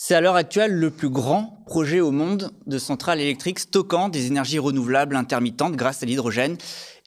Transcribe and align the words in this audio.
C'est 0.00 0.14
à 0.14 0.20
l'heure 0.20 0.36
actuelle 0.36 0.74
le 0.74 0.90
plus 0.90 1.10
grand 1.10 1.64
projet 1.66 1.98
au 1.98 2.12
monde 2.12 2.52
de 2.68 2.78
centrales 2.78 3.20
électriques 3.20 3.58
stockant 3.58 4.08
des 4.08 4.28
énergies 4.28 4.60
renouvelables 4.60 5.16
intermittentes 5.16 5.74
grâce 5.74 6.04
à 6.04 6.06
l'hydrogène. 6.06 6.56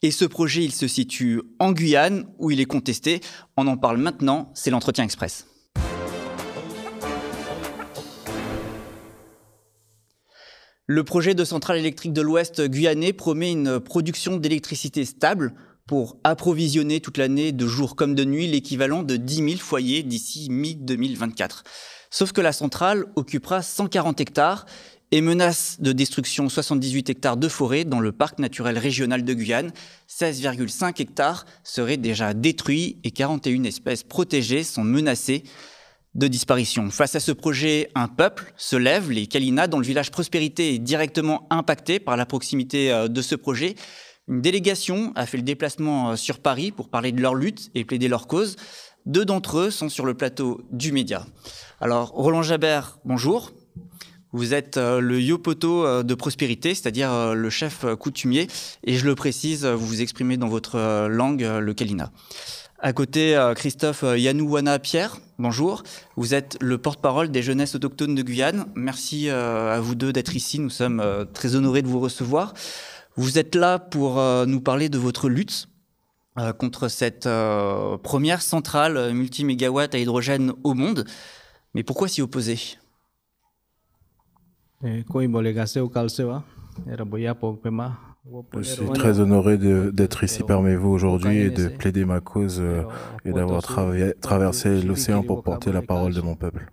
Et 0.04 0.12
ce 0.12 0.25
projet, 0.25 0.66
il 0.66 0.74
se 0.74 0.90
situe 0.90 1.42
en 1.60 1.72
Guyane, 1.72 2.26
où 2.38 2.52
il 2.52 2.60
est 2.60 2.66
contesté. 2.66 3.22
On 3.56 3.68
en 3.68 3.78
parle 3.78 3.96
maintenant, 3.96 4.52
c'est 4.56 4.72
l'entretien 4.72 5.06
express. 5.06 5.48
Le 10.86 11.04
projet 11.05 11.34
de 11.34 11.46
centrale 11.46 11.78
électrique 11.78 12.12
de 12.12 12.21
l'Ouest 12.21 12.62
guyanais 12.62 13.14
promet 13.14 13.54
une 13.54 13.80
production 13.80 14.36
d'électricité 14.36 15.05
stable 15.05 15.54
pour 15.88 16.18
approvisionner 16.26 17.00
toute 17.00 17.18
l'année, 17.18 17.54
de 17.54 17.68
jour 17.68 17.96
comme 17.96 18.16
de 18.16 18.26
nuit, 18.26 18.48
l'équivalent 18.48 19.02
de 19.02 19.16
10 19.16 19.36
000 19.36 19.50
foyers 19.60 20.04
d'ici 20.04 20.50
mi-2024. 20.50 21.64
Sauf 22.12 22.34
que 22.34 22.41
la 22.41 22.52
centrale 22.52 23.05
occupera 23.16 23.62
140 23.62 24.20
hectares 24.20 24.65
et 25.11 25.21
menace 25.21 25.78
de 25.79 25.93
destruction 25.93 26.50
78 26.50 27.10
hectares 27.10 27.37
de 27.37 27.47
forêt 27.47 27.86
dans 27.86 28.01
le 28.01 28.11
parc 28.11 28.39
naturel 28.39 28.78
régional 28.78 29.24
de 29.24 29.34
Guyane. 29.34 29.71
16,5 30.10 31.01
hectares 31.01 31.46
seraient 31.64 31.97
déjà 31.97 32.34
détruits 32.34 32.97
et 33.03 33.11
41 33.11 33.64
espèces 33.64 34.03
protégées 34.03 34.64
sont 34.64 34.84
menacées 34.84 35.44
de 36.14 36.28
disparition. 36.28 36.89
Face 36.89 37.16
à 37.16 37.22
ce 37.22 37.31
projet, 37.31 37.89
un 37.95 38.09
peuple 38.09 38.53
se 38.58 38.75
lève, 38.75 39.09
les 39.09 39.28
Kalina, 39.28 39.67
dont 39.67 39.80
le 39.80 39.86
village 39.86 40.12
Prospérité 40.12 40.73
est 40.73 40.80
directement 40.80 41.48
impacté 41.50 42.00
par 42.00 42.17
la 42.17 42.25
proximité 42.25 42.92
euh, 42.92 43.08
de 43.08 43.22
ce 43.22 43.36
projet. 43.36 43.75
Une 44.28 44.42
délégation 44.42 45.14
a 45.16 45.25
fait 45.25 45.38
le 45.38 45.44
déplacement 45.44 46.12
euh, 46.12 46.16
sur 46.17 46.39
Paris 46.39 46.72
pour 46.72 46.89
parler 46.89 47.14
de 47.14 47.22
leur 47.22 47.36
lutte 47.36 47.72
et 47.75 47.86
plaider 47.86 48.09
leur 48.09 48.28
cause. 48.28 48.58
Deux 49.05 49.25
d'entre 49.25 49.59
eux 49.59 49.72
sont 49.72 49.89
sur 49.89 50.05
le 50.05 50.14
plateau 50.14 50.61
du 50.72 50.91
Média. 50.91 51.25
Alors, 51.80 52.09
Roland 52.09 52.44
Jabert, 52.44 53.00
bonjour. 53.05 53.52
Vous 54.33 54.53
êtes 54.53 54.78
euh, 54.78 55.02
le 55.02 55.19
Yopoto 55.19 56.03
de 56.03 56.16
prospérité, 56.16 56.73
c'est-à-dire 56.73 57.34
le 57.36 57.50
chef 57.50 57.86
coutumier, 58.00 58.48
et 58.84 58.95
je 58.95 59.06
le 59.06 59.16
précise, 59.16 59.66
vous 59.66 59.86
vous 59.86 60.02
exprimez 60.02 60.38
dans 60.38 60.48
votre 60.48 61.08
langue, 61.08 61.42
le 61.42 61.73
Kalina. 61.73 62.11
À 62.84 62.94
côté, 62.94 63.36
euh, 63.36 63.53
Christophe 63.53 64.03
euh, 64.03 64.17
Yanouwana 64.17 64.80
Pierre, 64.80 65.20
bonjour. 65.38 65.83
Vous 66.16 66.33
êtes 66.33 66.58
le 66.61 66.80
porte-parole 66.80 67.30
des 67.30 67.44
jeunesses 67.44 67.76
autochtones 67.76 68.16
de 68.16 68.23
Guyane. 68.23 68.66
Merci 68.73 69.30
euh, 69.30 69.76
à 69.76 69.80
vous 69.80 69.94
deux 69.94 70.11
d'être 70.11 70.36
ici. 70.36 70.58
Nous 70.58 70.72
sommes 70.72 71.04
très 71.31 71.56
honorés 71.56 71.83
de 71.83 71.88
vous 71.88 72.00
recevoir. 72.00 72.56
Vous 73.17 73.38
êtes 73.38 73.54
là 73.54 73.78
pour 73.78 74.20
nous 74.48 74.61
parler 74.61 74.89
de 74.89 74.98
votre 74.98 75.30
lutte 75.30 75.67
contre 76.58 76.88
cette 76.88 77.28
première 78.04 78.42
centrale 78.42 79.14
multimégawatt 79.14 79.94
à 79.94 79.98
hydrogène 79.98 80.54
au 80.64 80.73
monde. 80.73 81.06
Mais 81.73 81.84
pourquoi 81.84 82.08
s'y 82.08 82.22
opposer? 82.22 82.78
Eh, 84.84 85.04
je 88.58 88.62
suis 88.62 88.90
très 88.90 89.20
honoré 89.20 89.58
d'être 89.58 90.23
ici 90.23 90.44
parmi 90.44 90.76
vous 90.76 90.90
aujourd'hui 90.90 91.38
et 91.38 91.50
de 91.50 91.68
plaider 91.70 92.06
ma 92.06 92.20
cause 92.20 92.60
euh, 92.60 92.84
et 93.26 93.32
d'avoir 93.32 93.64
traversé 94.22 94.82
l'océan 94.82 95.23
pour 95.23 95.44
porter 95.44 95.72
la 95.72 95.82
parole 95.82 96.14
de 96.14 96.22
mon 96.22 96.36
peuple. 96.36 96.72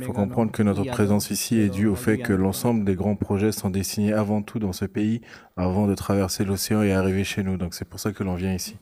Il 0.00 0.04
faut 0.04 0.12
comprendre 0.12 0.52
que 0.52 0.62
notre 0.62 0.84
présence 0.84 1.30
ici 1.30 1.58
est 1.58 1.68
due 1.68 1.86
au 1.86 1.94
fait 1.94 2.18
que 2.18 2.32
l'ensemble 2.32 2.84
des 2.84 2.94
grands 2.94 3.16
projets 3.16 3.52
sont 3.52 3.70
dessinés 3.70 4.12
avant 4.12 4.42
tout 4.42 4.58
dans 4.58 4.72
ce 4.72 4.84
pays, 4.84 5.20
avant 5.56 5.86
de 5.86 5.94
traverser 5.94 6.44
l'océan 6.44 6.82
et 6.82 6.92
arriver 6.92 7.24
chez 7.24 7.42
nous. 7.42 7.56
Donc 7.56 7.74
c'est 7.74 7.88
pour 7.88 8.00
ça 8.00 8.12
que 8.12 8.24
l'on 8.24 8.34
vient 8.34 8.54
ici. 8.54 8.76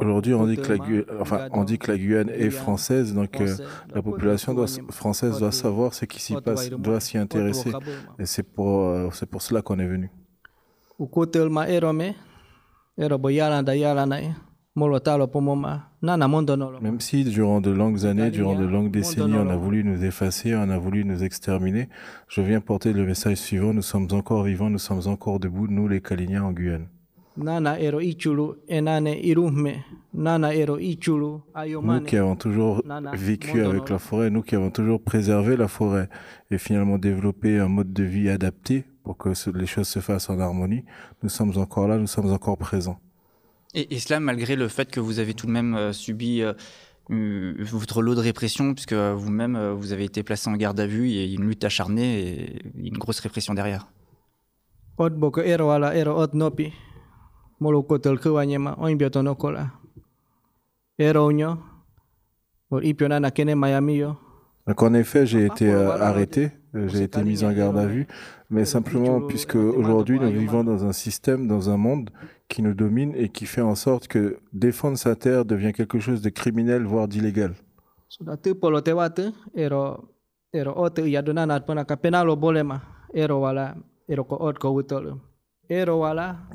Aujourd'hui, 0.00 0.34
on 0.34 0.46
dit, 0.46 0.56
que 0.56 0.72
la, 0.72 1.20
enfin, 1.20 1.48
on 1.52 1.64
dit 1.64 1.78
que 1.78 1.90
la 1.90 1.98
Guyane 1.98 2.30
est 2.30 2.50
française, 2.50 3.14
donc 3.14 3.40
euh, 3.40 3.54
la 3.94 4.02
population 4.02 4.54
doit, 4.54 4.66
française 4.90 5.38
doit 5.38 5.52
savoir 5.52 5.94
ce 5.94 6.04
qui 6.04 6.20
s'y 6.20 6.34
passe, 6.40 6.70
doit 6.70 7.00
s'y 7.00 7.18
intéresser. 7.18 7.72
Et 8.18 8.26
c'est 8.26 8.42
pour, 8.42 8.86
euh, 8.86 9.08
c'est 9.12 9.26
pour 9.28 9.42
cela 9.42 9.62
qu'on 9.62 9.78
est 9.78 9.86
venu. 9.86 10.10
Même 16.80 17.00
si 17.00 17.24
durant 17.24 17.60
de 17.60 17.70
longues 17.70 18.06
années, 18.06 18.30
durant 18.30 18.54
de 18.54 18.64
longues 18.64 18.90
décennies, 18.90 19.34
on 19.36 19.48
a 19.50 19.56
voulu 19.56 19.82
nous 19.84 20.04
effacer, 20.04 20.54
on 20.54 20.70
a 20.70 20.78
voulu 20.78 21.04
nous 21.04 21.24
exterminer, 21.24 21.88
je 22.28 22.40
viens 22.42 22.60
porter 22.60 22.92
le 22.92 23.04
message 23.04 23.38
suivant, 23.38 23.74
nous 23.74 23.82
sommes 23.82 24.08
encore 24.12 24.44
vivants, 24.44 24.70
nous 24.70 24.78
sommes 24.78 25.06
encore 25.06 25.40
debout, 25.40 25.66
nous 25.68 25.88
les 25.88 26.00
Kaliniens 26.00 26.44
en 26.44 26.52
Guyane. 26.52 26.86
Nous 32.00 32.06
qui 32.06 32.16
avons 32.16 32.36
toujours 32.36 32.82
vécu 33.14 33.60
avec 33.62 33.88
la 33.88 33.98
forêt, 33.98 34.30
nous 34.30 34.42
qui 34.42 34.56
avons 34.56 34.70
toujours 34.70 35.00
préservé 35.00 35.56
la 35.56 35.68
forêt 35.68 36.08
et 36.50 36.58
finalement 36.58 36.98
développé 36.98 37.58
un 37.58 37.68
mode 37.68 37.92
de 37.92 38.02
vie 38.02 38.28
adapté 38.28 38.84
pour 39.04 39.16
que 39.16 39.30
les 39.56 39.66
choses 39.66 39.88
se 39.88 40.00
fassent 40.00 40.28
en 40.30 40.40
harmonie, 40.40 40.84
nous 41.22 41.28
sommes 41.28 41.56
encore 41.56 41.88
là, 41.88 41.96
nous 41.96 42.06
sommes 42.06 42.30
encore 42.32 42.58
présents. 42.58 43.00
Et, 43.74 43.98
cela 43.98 44.18
malgré 44.18 44.56
le 44.56 44.68
fait 44.68 44.90
que 44.90 44.98
vous 44.98 45.18
avez 45.18 45.34
tout 45.34 45.46
de 45.46 45.52
même 45.52 45.74
euh, 45.74 45.92
subi 45.92 46.42
euh, 46.42 46.52
votre 47.08 48.02
lot 48.02 48.14
de 48.14 48.20
répression, 48.20 48.74
puisque 48.74 48.94
vous-même, 48.94 49.56
euh, 49.56 49.72
vous 49.72 49.92
avez 49.92 50.04
été 50.04 50.22
placé 50.22 50.50
en 50.50 50.56
garde 50.56 50.80
à 50.80 50.86
vue, 50.86 51.08
il 51.08 51.14
y 51.14 51.20
a 51.20 51.34
une 51.34 51.46
lutte 51.48 51.64
acharnée 51.64 52.20
et 52.20 52.62
une 52.76 52.98
grosse 52.98 53.20
répression 53.20 53.54
derrière. 53.54 53.88
Donc 64.66 64.82
en 64.82 64.92
effet, 64.94 65.26
j'ai 65.26 65.46
été 65.46 65.72
euh, 65.72 65.90
arrêté, 65.92 66.50
euh, 66.74 66.88
j'ai 66.88 67.04
été 67.04 67.22
mis 67.22 67.42
en 67.42 67.52
garde 67.52 67.78
à 67.78 67.86
vue, 67.86 68.06
mais 68.50 68.66
simplement 68.66 69.20
puisque 69.22 69.56
aujourd'hui 69.56 70.20
nous 70.20 70.30
vivons 70.30 70.62
dans 70.62 70.84
un 70.84 70.92
système, 70.92 71.48
dans 71.48 71.70
un 71.70 71.78
monde 71.78 72.10
qui 72.48 72.60
nous 72.62 72.74
domine 72.74 73.12
et 73.16 73.30
qui 73.30 73.46
fait 73.46 73.62
en 73.62 73.74
sorte 73.74 74.08
que 74.08 74.38
défendre 74.52 74.98
sa 74.98 75.16
terre 75.16 75.44
devient 75.46 75.72
quelque 75.72 75.98
chose 75.98 76.20
de 76.20 76.28
criminel, 76.28 76.84
voire 76.84 77.08
d'illégal. 77.08 77.54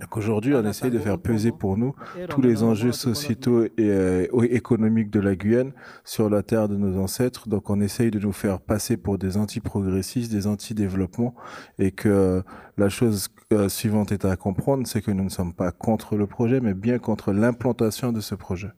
Donc 0.01 0.17
aujourd'hui, 0.17 0.55
on 0.55 0.65
essaie 0.65 0.89
de 0.89 0.97
faire 0.97 1.19
peser 1.19 1.51
pour 1.51 1.77
nous 1.77 1.93
tous 2.29 2.41
les 2.41 2.63
enjeux 2.63 2.91
sociétaux 2.91 3.65
et 3.65 3.71
euh, 3.79 4.27
économiques 4.49 5.11
de 5.11 5.19
la 5.19 5.35
Guyane 5.35 5.71
sur 6.03 6.31
la 6.31 6.41
terre 6.41 6.67
de 6.67 6.75
nos 6.75 6.99
ancêtres. 6.99 7.47
Donc 7.47 7.69
on 7.69 7.79
essaye 7.79 8.09
de 8.09 8.17
nous 8.17 8.31
faire 8.31 8.59
passer 8.59 8.97
pour 8.97 9.19
des 9.19 9.37
anti-progressistes, 9.37 10.31
des 10.31 10.47
anti-développement 10.47 11.35
et 11.77 11.91
que 11.91 12.43
la 12.77 12.89
chose 12.89 13.27
euh, 13.51 13.69
suivante 13.69 14.11
est 14.11 14.25
à 14.25 14.35
comprendre, 14.35 14.87
c'est 14.87 15.01
que 15.03 15.11
nous 15.11 15.25
ne 15.25 15.29
sommes 15.29 15.53
pas 15.53 15.71
contre 15.71 16.15
le 16.15 16.25
projet, 16.25 16.59
mais 16.59 16.73
bien 16.73 16.97
contre 16.97 17.33
l'implantation 17.33 18.11
de 18.11 18.19
ce 18.19 18.33
projet. 18.33 18.71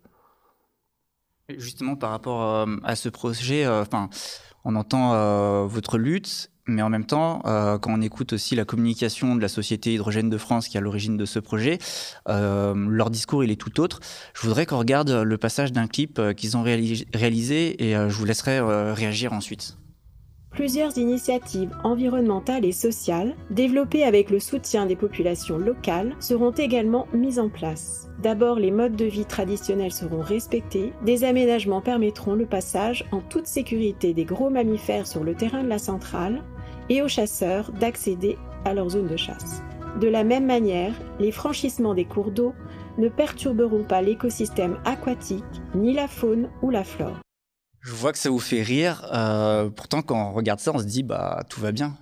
Justement, 1.47 1.95
par 1.95 2.09
rapport 2.09 2.41
euh, 2.43 2.75
à 2.83 2.97
ce 2.97 3.07
projet, 3.07 3.65
enfin, 3.67 4.09
on 4.65 4.75
entend 4.75 5.65
votre 5.67 5.97
lutte 5.97 6.51
mais 6.67 6.81
en 6.81 6.89
même 6.89 7.05
temps, 7.05 7.41
euh, 7.45 7.77
quand 7.77 7.93
on 7.93 8.01
écoute 8.01 8.33
aussi 8.33 8.55
la 8.55 8.65
communication 8.65 9.35
de 9.35 9.41
la 9.41 9.47
Société 9.47 9.93
Hydrogène 9.93 10.29
de 10.29 10.37
France 10.37 10.67
qui 10.67 10.77
est 10.77 10.79
à 10.79 10.81
l'origine 10.81 11.17
de 11.17 11.25
ce 11.25 11.39
projet, 11.39 11.77
euh, 12.27 12.73
leur 12.75 13.09
discours 13.09 13.43
il 13.43 13.51
est 13.51 13.59
tout 13.59 13.79
autre. 13.79 13.99
Je 14.33 14.41
voudrais 14.41 14.65
qu'on 14.65 14.79
regarde 14.79 15.11
le 15.11 15.37
passage 15.37 15.71
d'un 15.71 15.87
clip 15.87 16.19
euh, 16.19 16.33
qu'ils 16.33 16.57
ont 16.57 16.63
réalisé 16.63 17.83
et 17.83 17.93
je 17.93 18.15
vous 18.15 18.25
laisserai 18.25 18.59
réagir 18.93 19.33
ensuite. 19.33 19.77
Plusieurs 20.55 20.97
initiatives 20.97 21.75
environnementales 21.83 22.63
et 22.63 22.71
sociales, 22.71 23.35
développées 23.51 24.05
avec 24.05 24.29
le 24.29 24.39
soutien 24.39 24.85
des 24.85 24.95
populations 24.95 25.57
locales, 25.57 26.15
seront 26.21 26.51
également 26.51 27.07
mises 27.13 27.39
en 27.39 27.49
place. 27.49 28.07
D'abord, 28.23 28.57
les 28.57 28.71
modes 28.71 28.95
de 28.95 29.03
vie 29.03 29.25
traditionnels 29.25 29.91
seront 29.91 30.21
respectés, 30.21 30.93
des 31.03 31.25
aménagements 31.25 31.81
permettront 31.81 32.35
le 32.35 32.45
passage 32.45 33.03
en 33.11 33.19
toute 33.19 33.47
sécurité 33.47 34.13
des 34.13 34.23
gros 34.23 34.49
mammifères 34.49 35.07
sur 35.07 35.25
le 35.25 35.35
terrain 35.35 35.61
de 35.61 35.67
la 35.67 35.77
centrale, 35.77 36.41
et 36.89 37.01
aux 37.01 37.07
chasseurs 37.07 37.71
d'accéder 37.71 38.37
à 38.65 38.73
leur 38.73 38.89
zone 38.89 39.07
de 39.07 39.17
chasse. 39.17 39.61
De 39.99 40.07
la 40.07 40.23
même 40.23 40.45
manière, 40.45 40.93
les 41.19 41.31
franchissements 41.31 41.93
des 41.93 42.05
cours 42.05 42.31
d'eau 42.31 42.53
ne 42.97 43.07
perturberont 43.09 43.83
pas 43.83 44.01
l'écosystème 44.01 44.77
aquatique, 44.85 45.43
ni 45.73 45.93
la 45.93 46.07
faune 46.07 46.49
ou 46.61 46.69
la 46.69 46.83
flore. 46.83 47.19
Je 47.81 47.93
vois 47.93 48.11
que 48.11 48.17
ça 48.17 48.29
vous 48.29 48.39
fait 48.39 48.61
rire. 48.61 49.07
Euh, 49.13 49.69
pourtant, 49.69 50.01
quand 50.01 50.29
on 50.29 50.33
regarde 50.33 50.59
ça, 50.59 50.71
on 50.73 50.79
se 50.79 50.85
dit, 50.85 51.03
bah, 51.03 51.43
tout 51.49 51.61
va 51.61 51.71
bien. 51.71 51.93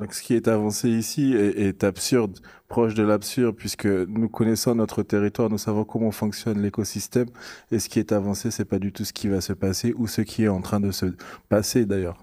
Donc, 0.00 0.14
ce 0.14 0.22
qui 0.22 0.32
est 0.32 0.48
avancé 0.48 0.88
ici 0.88 1.34
est, 1.34 1.84
absurde, 1.84 2.38
proche 2.68 2.94
de 2.94 3.02
l'absurde, 3.02 3.54
puisque 3.54 3.84
nous 3.84 4.30
connaissons 4.30 4.74
notre 4.74 5.02
territoire, 5.02 5.50
nous 5.50 5.58
savons 5.58 5.84
comment 5.84 6.10
fonctionne 6.10 6.62
l'écosystème, 6.62 7.28
et 7.70 7.78
ce 7.78 7.90
qui 7.90 7.98
est 7.98 8.10
avancé, 8.10 8.50
c'est 8.50 8.64
pas 8.64 8.78
du 8.78 8.92
tout 8.92 9.04
ce 9.04 9.12
qui 9.12 9.28
va 9.28 9.42
se 9.42 9.52
passer 9.52 9.92
ou 9.98 10.06
ce 10.06 10.22
qui 10.22 10.44
est 10.44 10.48
en 10.48 10.62
train 10.62 10.80
de 10.80 10.90
se 10.90 11.04
passer 11.50 11.84
d'ailleurs. 11.84 12.16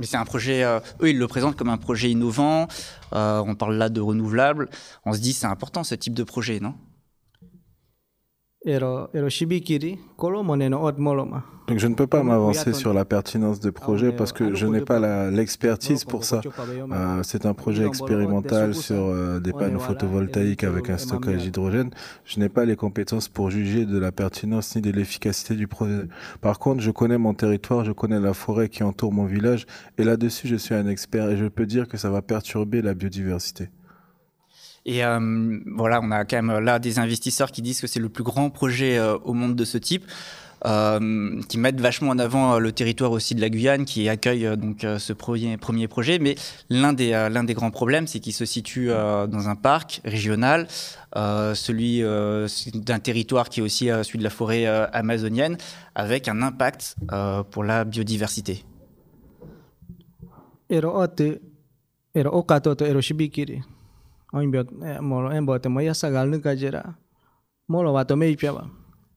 Mais 0.00 0.06
c'est 0.06 0.16
un 0.16 0.24
projet, 0.24 0.64
euh, 0.64 0.80
eux 1.00 1.10
ils 1.10 1.18
le 1.18 1.28
présentent 1.28 1.56
comme 1.56 1.68
un 1.68 1.78
projet 1.78 2.10
innovant, 2.10 2.66
euh, 3.12 3.40
on 3.46 3.54
parle 3.54 3.76
là 3.76 3.88
de 3.88 4.00
renouvelable, 4.00 4.68
on 5.06 5.12
se 5.12 5.20
dit 5.20 5.32
c'est 5.32 5.46
important 5.46 5.84
ce 5.84 5.94
type 5.94 6.12
de 6.12 6.24
projet, 6.24 6.58
non? 6.58 6.74
Donc 11.68 11.78
je 11.78 11.86
ne 11.86 11.94
peux 11.94 12.06
pas 12.06 12.22
m'avancer 12.22 12.72
sur 12.72 12.92
la 12.92 13.04
pertinence 13.04 13.60
des 13.60 13.70
projets 13.70 14.12
parce 14.12 14.32
que 14.32 14.54
je 14.54 14.66
n'ai 14.66 14.80
pas 14.80 15.30
l'expertise 15.30 16.04
pour 16.04 16.24
ça. 16.24 16.40
Euh, 16.90 17.22
c'est 17.22 17.46
un 17.46 17.54
projet 17.54 17.86
expérimental 17.86 18.74
sur 18.74 18.96
euh, 18.96 19.38
des 19.38 19.52
panneaux 19.52 19.78
photovoltaïques 19.78 20.64
avec 20.64 20.90
un 20.90 20.98
stockage 20.98 21.42
d'hydrogène. 21.42 21.90
Je 22.24 22.40
n'ai 22.40 22.48
pas 22.48 22.64
les 22.64 22.76
compétences 22.76 23.28
pour 23.28 23.50
juger 23.50 23.86
de 23.86 23.96
la 23.96 24.10
pertinence 24.12 24.74
ni 24.74 24.82
de 24.82 24.90
l'efficacité 24.90 25.54
du 25.54 25.68
projet. 25.68 26.02
Par 26.40 26.58
contre, 26.58 26.82
je 26.82 26.90
connais 26.90 27.18
mon 27.18 27.32
territoire, 27.32 27.84
je 27.84 27.92
connais 27.92 28.20
la 28.20 28.34
forêt 28.34 28.68
qui 28.68 28.82
entoure 28.82 29.12
mon 29.12 29.24
village 29.24 29.66
et 29.98 30.04
là-dessus 30.04 30.48
je 30.48 30.56
suis 30.56 30.74
un 30.74 30.88
expert 30.88 31.30
et 31.30 31.36
je 31.36 31.46
peux 31.46 31.66
dire 31.66 31.88
que 31.88 31.96
ça 31.96 32.10
va 32.10 32.22
perturber 32.22 32.82
la 32.82 32.94
biodiversité. 32.94 33.70
Et 34.84 35.04
euh, 35.04 35.60
voilà, 35.66 36.00
on 36.02 36.10
a 36.10 36.24
quand 36.24 36.42
même 36.42 36.58
là 36.58 36.78
des 36.78 36.98
investisseurs 36.98 37.52
qui 37.52 37.62
disent 37.62 37.80
que 37.80 37.86
c'est 37.86 38.00
le 38.00 38.08
plus 38.08 38.24
grand 38.24 38.50
projet 38.50 38.98
euh, 38.98 39.16
au 39.18 39.32
monde 39.32 39.54
de 39.54 39.64
ce 39.64 39.78
type. 39.78 40.04
Euh, 40.64 41.40
qui 41.48 41.58
mettent 41.58 41.80
vachement 41.80 42.10
en 42.10 42.20
avant 42.20 42.60
le 42.60 42.70
territoire 42.70 43.10
aussi 43.10 43.34
de 43.34 43.40
la 43.40 43.50
Guyane 43.50 43.84
qui 43.84 44.08
accueille 44.08 44.48
donc 44.56 44.86
ce 44.98 45.12
premier, 45.12 45.56
premier 45.56 45.88
projet. 45.88 46.20
Mais 46.20 46.36
l'un 46.70 46.92
des, 46.92 47.10
l'un 47.10 47.42
des 47.42 47.54
grands 47.54 47.72
problèmes, 47.72 48.06
c'est 48.06 48.20
qu'il 48.20 48.32
se 48.32 48.44
situe 48.44 48.86
dans 48.86 49.48
un 49.48 49.56
parc 49.56 50.00
régional, 50.04 50.68
celui 51.16 52.04
d'un 52.74 53.00
territoire 53.00 53.48
qui 53.48 53.58
est 53.58 53.62
aussi 53.64 53.86
celui 53.86 54.20
de 54.20 54.22
la 54.22 54.30
forêt 54.30 54.64
amazonienne, 54.66 55.56
avec 55.96 56.28
un 56.28 56.42
impact 56.42 56.94
pour 57.50 57.64
la 57.64 57.84
biodiversité. 57.84 58.64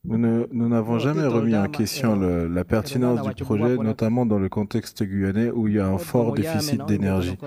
Nous 0.08 0.70
n'avons 0.70 1.00
jamais 1.00 1.26
remis 1.26 1.56
en 1.56 1.68
question 1.68 2.16
la 2.16 2.64
pertinence 2.64 3.28
du 3.34 3.44
projet, 3.44 3.76
notamment 3.78 4.26
dans 4.26 4.38
le 4.38 4.50
contexte 4.50 5.04
guyanais 5.04 5.50
où 5.50 5.68
il 5.68 5.76
y 5.76 5.80
a 5.80 5.88
un 5.88 5.98
fort 5.98 6.34
déficit 6.34 6.86
d'énergie 6.86 7.38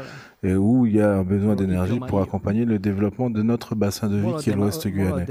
et 0.43 0.55
où 0.55 0.87
il 0.87 0.97
y 0.97 1.01
a 1.01 1.15
un 1.15 1.25
besoin 1.25 1.55
d'énergie 1.57 2.01
pour 2.01 2.21
accompagner 2.21 2.65
le 2.65 2.79
développement 2.79 3.31
de 3.31 3.43
notre 3.43 3.75
bassin 3.75 4.09
de 4.09 4.17
vie 4.17 4.35
qui 4.41 4.51
est 4.51 4.55
l'Ouest 4.55 4.87
guyanais. 4.89 5.27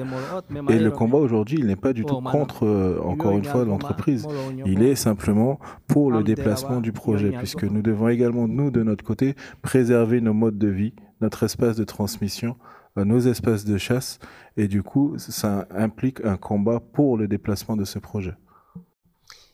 Et 0.69 0.79
le 0.79 0.91
combat 0.91 1.17
aujourd'hui, 1.17 1.57
il 1.59 1.67
n'est 1.67 1.75
pas 1.75 1.93
du 1.93 2.05
tout 2.05 2.21
contre, 2.21 2.65
euh, 2.65 2.99
encore 3.03 3.37
une 3.37 3.45
fois, 3.45 3.65
l'entreprise. 3.65 4.27
Il 4.65 4.83
est 4.83 4.95
simplement 4.95 5.59
pour 5.87 6.11
le 6.11 6.23
déplacement 6.23 6.81
du 6.81 6.91
projet, 6.91 7.31
puisque 7.31 7.63
nous 7.63 7.81
devons 7.81 8.09
également, 8.09 8.47
nous, 8.47 8.69
de 8.69 8.83
notre 8.83 9.03
côté, 9.03 9.35
préserver 9.61 10.21
nos 10.21 10.33
modes 10.33 10.57
de 10.57 10.67
vie 10.67 10.93
notre 11.21 11.43
espace 11.43 11.75
de 11.75 11.83
transmission, 11.83 12.57
euh, 12.97 13.05
nos 13.05 13.19
espaces 13.19 13.65
de 13.65 13.77
chasse, 13.77 14.19
et 14.55 14.67
du 14.67 14.83
coup, 14.83 15.15
ça 15.17 15.67
implique 15.71 16.23
un 16.23 16.37
combat 16.37 16.79
pour 16.79 17.17
le 17.17 17.27
déplacement 17.27 17.75
de 17.75 17.85
ce 17.85 17.99
projet. 17.99 18.35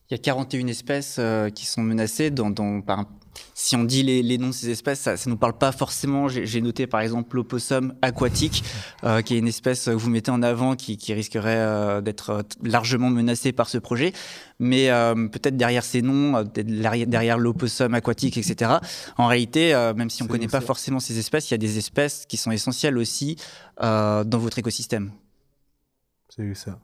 Il 0.10 0.14
y 0.14 0.16
a 0.16 0.18
41 0.18 0.68
espèces 0.68 1.18
euh, 1.20 1.50
qui 1.50 1.66
sont 1.66 1.82
menacées 1.82 2.30
dans, 2.30 2.50
dans, 2.50 2.82
par, 2.82 3.06
si 3.54 3.76
on 3.76 3.84
dit 3.84 4.04
les, 4.04 4.38
noms 4.38 4.50
de 4.50 4.54
ces 4.54 4.70
espèces, 4.70 5.00
ça 5.02 5.14
ne 5.14 5.30
nous 5.30 5.38
parle 5.38 5.58
pas 5.58 5.72
forcément. 5.72 6.28
J'ai 6.28 6.62
noté 6.62 6.88
par 6.88 7.02
exemple 7.02 7.36
l'opossum 7.36 7.94
aquatique, 8.02 8.64
euh, 9.04 9.22
qui 9.22 9.36
est 9.36 9.38
une 9.38 9.48
espèce 9.48 9.86
que 9.86 9.92
vous 9.92 10.10
mettez 10.10 10.32
en 10.32 10.42
avant 10.42 10.76
qui, 10.76 10.98
risquerait 11.14 11.58
euh, 11.58 12.02
d'être 12.02 12.30
euh, 12.30 12.42
largement 12.64 13.10
menacée 13.10 13.52
par 13.52 13.70
ce 13.70 13.78
projet. 13.78 14.14
Mais 14.60 14.88
peut-être 15.32 15.58
derrière 15.58 15.84
ces 15.84 16.02
noms, 16.02 16.42
derrière 16.44 17.38
l'opossum 17.38 17.94
aquatique, 17.94 18.38
etc. 18.38 18.72
En 19.18 19.28
réalité, 19.28 19.74
même 19.96 20.10
si 20.10 20.22
on 20.22 20.26
ne 20.26 20.30
connaît 20.32 20.48
pas 20.48 20.62
forcément 20.62 21.02
ces 21.02 21.18
espèces, 21.20 21.50
il 21.50 21.54
y 21.54 21.56
a 21.56 21.58
des 21.58 21.78
espèces 21.78 22.26
qui 22.28 22.38
sont 22.38 22.52
essentielles 22.52 22.98
aussi 22.98 23.36
dans 23.82 24.24
votre 24.32 24.60
écosystème. 24.60 25.12
C'est 26.30 26.54
ça. 26.54 26.80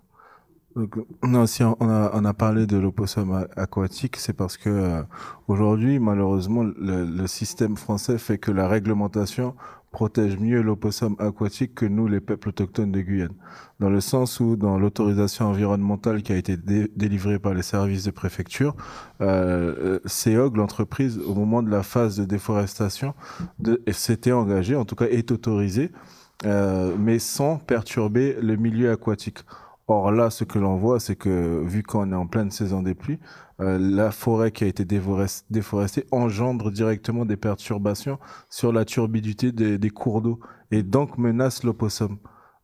Non, 1.24 1.48
si 1.48 1.64
on 1.64 1.76
a, 1.82 2.12
on 2.14 2.26
a 2.26 2.34
parlé 2.34 2.68
de 2.68 2.78
l'opossum 2.78 3.48
aquatique, 3.56 4.18
c'est 4.18 4.34
parce 4.34 4.58
que 4.58 4.70
euh, 4.70 5.02
aujourd'hui, 5.48 6.00
malheureusement, 6.00 6.64
le, 6.64 7.28
système 7.28 7.76
français 7.76 8.18
fait 8.18 8.38
que 8.38 8.52
la 8.52 8.68
réglementation 8.68 9.56
protège 9.92 10.38
mieux 10.38 10.62
l'opossum 10.62 11.16
aquatique 11.18 11.74
que 11.74 11.86
nous, 11.86 12.08
les 12.08 12.20
peuples 12.20 12.50
autochtones 12.50 12.92
de 12.92 13.02
Guyane. 13.02 13.34
Dans 13.80 13.90
le 13.90 14.00
sens 14.00 14.40
où, 14.40 14.56
dans 14.56 14.78
l'autorisation 14.78 15.48
environnementale 15.48 16.22
qui 16.22 16.32
a 16.34 16.38
été 16.38 16.56
délivrée 16.58 17.40
par 17.40 17.56
les 17.56 17.64
services 17.64 18.04
de 18.04 18.12
préfecture, 18.12 18.76
euh, 19.22 20.00
CEOG, 20.06 20.56
l'entreprise, 20.58 21.20
au 21.20 21.34
moment 21.34 21.64
de 21.64 21.72
la 21.72 21.82
phase 21.82 22.18
de 22.18 22.26
déforestation, 22.26 23.16
s'était 23.92 24.32
engagée, 24.32 24.76
en 24.76 24.86
tout 24.86 24.96
cas 24.96 25.06
est 25.06 25.32
autorisée, 25.32 25.92
euh, 26.46 26.96
mais 26.98 27.18
sans 27.18 27.58
perturber 27.58 28.38
le 28.40 28.56
milieu 28.56 28.92
aquatique. 28.92 29.40
Or 29.90 30.12
là, 30.12 30.30
ce 30.30 30.44
que 30.44 30.60
l'on 30.60 30.78
voit, 30.78 31.00
c'est 31.00 31.16
que 31.16 31.64
vu 31.66 31.82
qu'on 31.82 32.12
est 32.12 32.16
en 32.16 32.28
pleine 32.28 32.52
saison 32.52 32.84
des 32.84 32.94
pluies, 32.94 33.18
euh, 33.60 33.80
la 33.80 34.12
forêt 34.12 34.52
qui 34.52 34.64
a 34.64 34.68
été 34.68 34.86
déforestée 34.86 36.06
engendre 36.12 36.70
directement 36.72 37.26
des 37.26 37.38
perturbations 37.38 38.20
sur 38.50 38.72
la 38.72 38.86
turbidité 38.86 39.52
des, 39.52 39.90
cours 39.90 40.22
d'eau 40.22 40.40
et 40.70 40.84
donc 40.84 41.18
menace 41.18 41.64
l'opossum. 41.64 42.20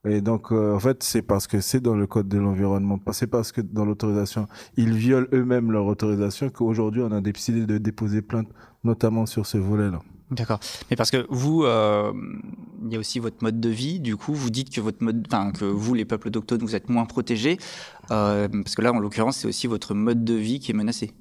Et 0.07 0.22
donc, 0.22 0.51
euh, 0.51 0.75
en 0.75 0.80
fait, 0.80 1.01
c'est 1.01 1.24
parce 1.24 1.48
que 1.48 1.62
c'est 1.62 1.80
dans 1.80 1.95
le 1.95 2.06
code 2.06 2.27
de 2.27 2.38
l'environnement, 2.38 3.00
c'est 3.12 3.25
parce 3.25 3.51
que 3.51 3.62
dans 3.62 3.86
l'autorisation, 3.86 4.48
ils 4.77 4.94
violent 4.94 5.25
eux-mêmes 5.33 5.72
leur 5.72 5.88
autorisation 5.88 6.51
qu'aujourd'hui, 6.51 7.01
on 7.01 7.12
a 7.12 7.22
décidé 7.22 7.66
de 7.66 7.80
déposer 7.80 8.22
plainte, 8.22 8.50
notamment 8.83 9.25
sur 9.25 9.48
ce 9.48 9.57
volet-là. 9.57 10.00
D'accord. 10.31 10.60
Mais 10.89 10.95
parce 10.95 11.12
que 11.12 11.27
vous, 11.30 11.63
euh, 11.63 12.12
il 12.83 12.92
y 12.92 12.95
a 12.95 13.00
aussi 13.00 13.19
votre 13.19 13.44
mode 13.44 13.60
de 13.60 13.69
vie. 13.69 14.00
Du 14.00 14.18
coup, 14.18 14.33
vous 14.33 14.50
dites 14.50 14.74
que 14.74 14.81
votre 14.81 15.04
mode, 15.04 15.24
enfin 15.27 15.51
que 15.51 15.66
vous, 15.66 15.94
les 15.94 16.06
peuples 16.06 16.30
autochtones, 16.30 16.62
vous 16.62 16.75
êtes 16.75 16.89
moins 16.89 17.06
protégés, 17.06 17.57
euh, 18.12 18.48
parce 18.48 18.75
que 18.75 18.81
là, 18.81 18.92
en 18.92 19.00
l'occurrence, 19.00 19.38
c'est 19.38 19.48
aussi 19.48 19.68
votre 19.68 19.94
mode 19.94 20.24
de 20.24 20.33
vie 20.33 20.60
qui 20.60 20.72
est 20.72 20.75
menacé. 20.75 21.13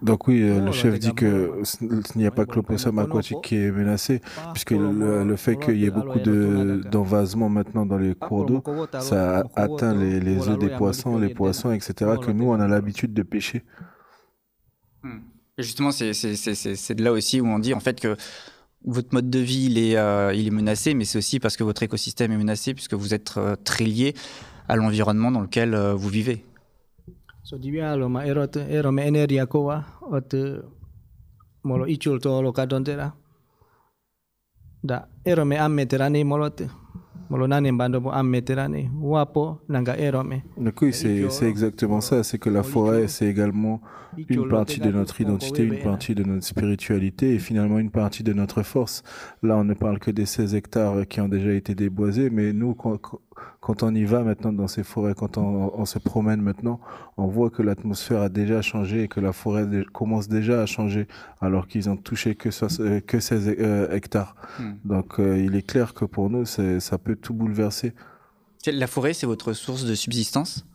Donc 0.00 0.26
oui, 0.26 0.42
euh, 0.42 0.64
le 0.64 0.72
chef 0.72 0.98
dit 0.98 1.12
que 1.12 1.60
il 1.82 2.18
n'y 2.18 2.26
a 2.26 2.30
pas 2.30 2.46
que 2.46 2.54
l'opossum 2.56 2.98
aquatique 2.98 3.42
qui 3.42 3.56
est 3.56 3.70
menacé, 3.70 4.22
puisque 4.52 4.70
le, 4.70 5.36
fait 5.36 5.56
qu'il 5.56 5.76
y 5.76 5.84
ait 5.84 5.90
beaucoup 5.90 6.18
d'envasement 6.18 7.50
maintenant 7.50 7.84
dans 7.84 7.98
les 7.98 8.14
cours 8.14 8.46
d'eau, 8.46 8.62
ça 9.00 9.44
atteint 9.54 9.94
les, 9.94 10.18
les 10.20 10.48
œufs 10.48 10.58
des 10.58 10.70
poissons, 10.70 11.18
les 11.18 11.34
poissons, 11.34 11.72
etc., 11.72 12.12
que 12.24 12.30
nous, 12.30 12.50
on 12.50 12.58
a 12.58 12.66
l'habitude 12.66 13.12
de 13.12 13.22
pêcher. 13.22 13.64
Hmm. 15.02 15.18
Justement, 15.58 15.90
c'est 15.90 16.94
de 16.94 17.04
là 17.04 17.12
aussi 17.12 17.40
où 17.40 17.46
on 17.46 17.58
dit 17.58 17.74
en 17.74 17.80
fait 17.80 18.00
que 18.00 18.16
votre 18.84 19.12
mode 19.12 19.28
de 19.28 19.40
vie, 19.40 19.66
il 19.66 19.78
est, 19.78 19.96
euh, 19.96 20.32
il 20.32 20.46
est 20.46 20.52
menacé, 20.52 20.94
mais 20.94 21.04
c'est 21.04 21.18
aussi 21.18 21.40
parce 21.40 21.56
que 21.56 21.64
votre 21.64 21.82
écosystème 21.82 22.32
est 22.32 22.36
menacé, 22.36 22.72
puisque 22.72 22.94
vous 22.94 23.12
êtes 23.12 23.34
euh, 23.36 23.56
très 23.62 23.84
lié 23.84 24.14
à 24.68 24.76
l'environnement 24.76 25.30
dans 25.30 25.40
lequel 25.40 25.74
vous 25.74 26.08
vivez. 26.08 26.44
So 27.48 27.56
diwia 27.56 27.96
lo 27.96 28.08
ma 28.08 28.26
ero 28.26 28.46
te 28.46 28.60
ero 28.68 28.92
me 28.92 29.06
energia 29.06 29.46
koa 29.46 29.84
o 30.02 30.20
te 30.20 30.60
molo 31.64 31.86
ichul 31.86 32.20
to 32.20 32.42
lo 32.42 32.52
kadontera 32.52 33.12
da. 34.82 35.08
Ero 35.24 35.44
me 35.44 35.56
amme 35.56 35.86
terani 35.86 36.24
molo 36.24 36.50
te. 36.50 36.68
Oui, 40.80 40.92
c'est 40.92 41.46
exactement 41.46 42.00
ça. 42.00 42.22
C'est 42.22 42.38
que 42.38 42.48
la 42.48 42.62
forêt, 42.62 43.06
c'est 43.06 43.26
également 43.26 43.82
une 44.16 44.48
partie 44.48 44.80
de 44.80 44.90
notre 44.90 45.20
identité, 45.20 45.64
une 45.64 45.82
partie 45.82 46.14
de 46.14 46.24
notre 46.24 46.46
spiritualité 46.46 47.34
et 47.34 47.38
finalement 47.38 47.78
une 47.78 47.90
partie 47.90 48.22
de 48.22 48.32
notre 48.32 48.62
force. 48.62 49.02
Là, 49.42 49.58
on 49.58 49.64
ne 49.64 49.74
parle 49.74 49.98
que 49.98 50.10
des 50.10 50.24
16 50.24 50.54
hectares 50.54 51.06
qui 51.06 51.20
ont 51.20 51.28
déjà 51.28 51.52
été 51.52 51.74
déboisés, 51.74 52.30
mais 52.30 52.54
nous, 52.54 52.74
quand, 53.60 53.82
on 53.82 53.94
y 53.94 54.04
va 54.04 54.22
maintenant 54.22 54.52
dans 54.52 54.68
ces 54.68 54.84
forêts, 54.84 55.14
quand 55.14 55.38
on, 55.38 55.72
on 55.74 55.84
se 55.84 55.98
promène 55.98 56.40
maintenant, 56.40 56.80
on 57.16 57.26
voit 57.26 57.50
que 57.50 57.62
l'atmosphère 57.62 58.22
a 58.22 58.28
déjà 58.28 58.62
changé 58.62 59.04
et 59.04 59.08
que 59.08 59.20
la 59.20 59.32
forêt 59.32 59.66
commence 59.92 60.28
déjà 60.28 60.62
à 60.62 60.66
changer 60.66 61.06
alors 61.40 61.66
qu'ils 61.66 61.88
ont 61.90 61.96
touché 61.96 62.34
que, 62.34 62.48
que 63.00 63.20
16 63.20 63.54
euh, 63.58 63.90
hectares. 63.90 64.34
Hmm. 64.58 64.72
Donc, 64.84 65.18
euh, 65.18 65.38
il 65.38 65.56
est 65.56 65.66
clair 65.66 65.94
que 65.94 66.04
pour 66.04 66.30
nous, 66.30 66.44
ça 66.44 66.98
peut 66.98 67.16
tout 67.16 67.34
bouleverser. 67.34 67.92
La 68.66 68.86
forêt, 68.86 69.14
c'est 69.14 69.26
votre 69.26 69.52
source 69.52 69.84
de 69.84 69.94
subsistance? 69.94 70.66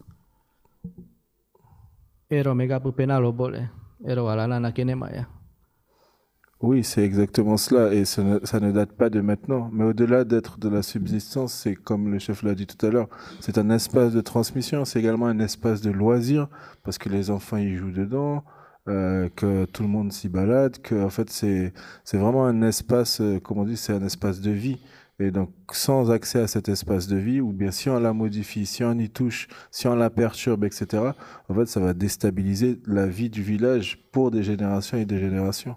Oui, 6.64 6.82
c'est 6.86 7.04
exactement 7.04 7.58
cela, 7.58 7.94
et 7.94 8.06
ça 8.06 8.24
ne, 8.24 8.72
date 8.72 8.94
pas 8.94 9.10
de 9.10 9.20
maintenant. 9.20 9.70
Mais 9.74 9.84
au-delà 9.84 10.24
d'être 10.24 10.58
de 10.60 10.70
la 10.70 10.82
subsistance, 10.82 11.54
c'est 11.54 11.76
comme 11.76 12.10
le 12.10 12.20
chef 12.20 12.42
l'a 12.42 12.56
dit 12.56 12.66
tout 12.66 12.86
à 12.86 12.90
l'heure, 12.90 13.10
c'est 13.42 13.58
un 13.58 13.70
espace 13.70 14.14
de 14.14 14.22
transmission, 14.22 14.86
c'est 14.86 15.00
également 15.00 15.26
un 15.28 15.40
espace 15.40 15.82
de 15.82 15.92
loisir, 15.92 16.48
parce 16.84 16.98
que 16.98 17.10
les 17.10 17.30
enfants 17.32 17.58
y 17.58 17.76
jouent 17.76 17.92
dedans, 17.92 18.46
euh, 18.88 19.28
que 19.36 19.66
tout 19.66 19.84
le 19.84 19.90
monde 19.90 20.14
s'y 20.14 20.30
balade, 20.30 20.78
que 20.82 20.96
en 21.04 21.10
fait 21.10 21.30
c'est 21.30 21.74
c'est 22.06 22.18
vraiment 22.18 22.46
un 22.46 22.62
espace, 22.62 23.20
euh, 23.20 23.42
comme 23.42 23.58
on 23.58 23.66
dit, 23.66 23.76
c'est 23.76 23.94
un 23.94 24.06
espace 24.06 24.40
de 24.40 24.52
vie. 24.52 24.80
Et 25.20 25.32
donc, 25.32 25.50
sans 25.74 26.12
accès 26.12 26.40
à 26.40 26.48
cet 26.48 26.70
espace 26.70 27.08
de 27.08 27.18
vie, 27.18 27.42
ou 27.42 27.52
bien 27.52 27.72
si 27.72 27.90
on 27.90 28.00
la 28.00 28.14
modifie, 28.14 28.66
si 28.66 28.86
on 28.86 28.98
y 28.98 29.10
touche, 29.10 29.48
si 29.70 29.88
on 29.88 29.96
la 29.96 30.10
perturbe, 30.10 30.64
etc., 30.64 31.12
en 31.50 31.54
fait, 31.54 31.66
ça 31.66 31.82
va 31.82 31.94
déstabiliser 31.94 32.80
la 32.88 33.06
vie 33.06 33.30
du 33.30 33.44
village 33.44 34.00
pour 34.14 34.32
des 34.32 34.44
générations 34.44 34.98
et 34.98 35.06
des 35.06 35.20
générations. 35.20 35.76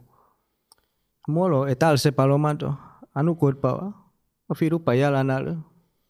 molo 1.26 1.66
eh, 1.66 1.72
etal 1.72 1.98
se 1.98 2.10
palomato 2.10 2.76
anu 3.14 3.34
kurpa 3.34 3.72
wa. 3.74 3.92
Ofirupa 4.48 4.94
yala 4.94 5.24
nalu 5.24 5.58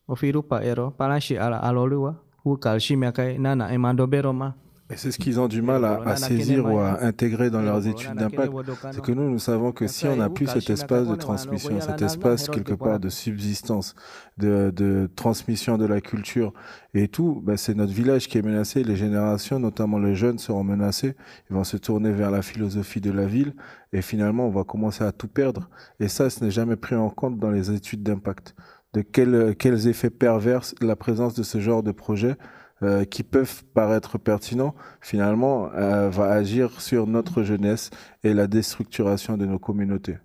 ofirupa 0.08 0.62
ero. 0.62 0.90
Palashi 0.90 1.38
ala 1.38 1.62
alolua 1.62 2.16
hukal 2.44 2.80
shimya 2.80 3.12
kai 3.12 3.38
nana 3.38 3.72
e 3.72 3.78
mandobero 3.78 4.32
ma. 4.32 4.52
Et 4.88 4.96
c'est 4.96 5.10
ce 5.10 5.18
qu'ils 5.18 5.40
ont 5.40 5.48
du 5.48 5.62
mal 5.62 5.84
à, 5.84 6.00
à, 6.04 6.16
saisir 6.16 6.66
ou 6.66 6.78
à 6.78 7.02
intégrer 7.02 7.50
dans 7.50 7.60
leurs 7.60 7.88
études 7.88 8.14
d'impact. 8.14 8.52
C'est 8.92 9.00
que 9.00 9.10
nous, 9.10 9.28
nous 9.28 9.40
savons 9.40 9.72
que 9.72 9.88
si 9.88 10.06
on 10.06 10.16
n'a 10.16 10.30
plus 10.30 10.46
cet 10.46 10.70
espace 10.70 11.08
de 11.08 11.16
transmission, 11.16 11.80
cet 11.80 12.02
espace 12.02 12.48
quelque 12.48 12.74
part 12.74 13.00
de 13.00 13.08
subsistance, 13.08 13.96
de, 14.38 14.72
de 14.74 15.10
transmission 15.16 15.76
de 15.76 15.86
la 15.86 16.00
culture 16.00 16.52
et 16.94 17.08
tout, 17.08 17.42
ben 17.44 17.56
c'est 17.56 17.74
notre 17.74 17.92
village 17.92 18.28
qui 18.28 18.38
est 18.38 18.42
menacé. 18.42 18.84
Les 18.84 18.94
générations, 18.94 19.58
notamment 19.58 19.98
les 19.98 20.14
jeunes, 20.14 20.38
seront 20.38 20.62
menacés. 20.62 21.16
Ils 21.50 21.56
vont 21.56 21.64
se 21.64 21.76
tourner 21.76 22.12
vers 22.12 22.30
la 22.30 22.42
philosophie 22.42 23.00
de 23.00 23.10
la 23.10 23.26
ville 23.26 23.54
et 23.92 24.02
finalement, 24.02 24.46
on 24.46 24.50
va 24.50 24.62
commencer 24.62 25.02
à 25.02 25.10
tout 25.10 25.28
perdre. 25.28 25.68
Et 25.98 26.06
ça, 26.06 26.30
ce 26.30 26.44
n'est 26.44 26.50
jamais 26.52 26.76
pris 26.76 26.94
en 26.94 27.10
compte 27.10 27.38
dans 27.38 27.50
les 27.50 27.72
études 27.72 28.02
d'impact. 28.04 28.54
De 28.92 29.02
quel, 29.02 29.56
quels 29.58 29.88
effets 29.88 30.10
pervers 30.10 30.62
la 30.80 30.96
présence 30.96 31.34
de 31.34 31.42
ce 31.42 31.58
genre 31.60 31.82
de 31.82 31.92
projet 31.92 32.36
euh, 32.82 33.04
qui 33.04 33.22
peuvent 33.22 33.64
paraître 33.74 34.18
pertinents, 34.18 34.74
finalement, 35.00 35.70
euh, 35.74 36.10
va 36.10 36.30
agir 36.30 36.80
sur 36.80 37.06
notre 37.06 37.42
jeunesse 37.42 37.90
et 38.22 38.34
la 38.34 38.46
déstructuration 38.46 39.36
de 39.36 39.46
nos 39.46 39.58
communautés. 39.58 40.18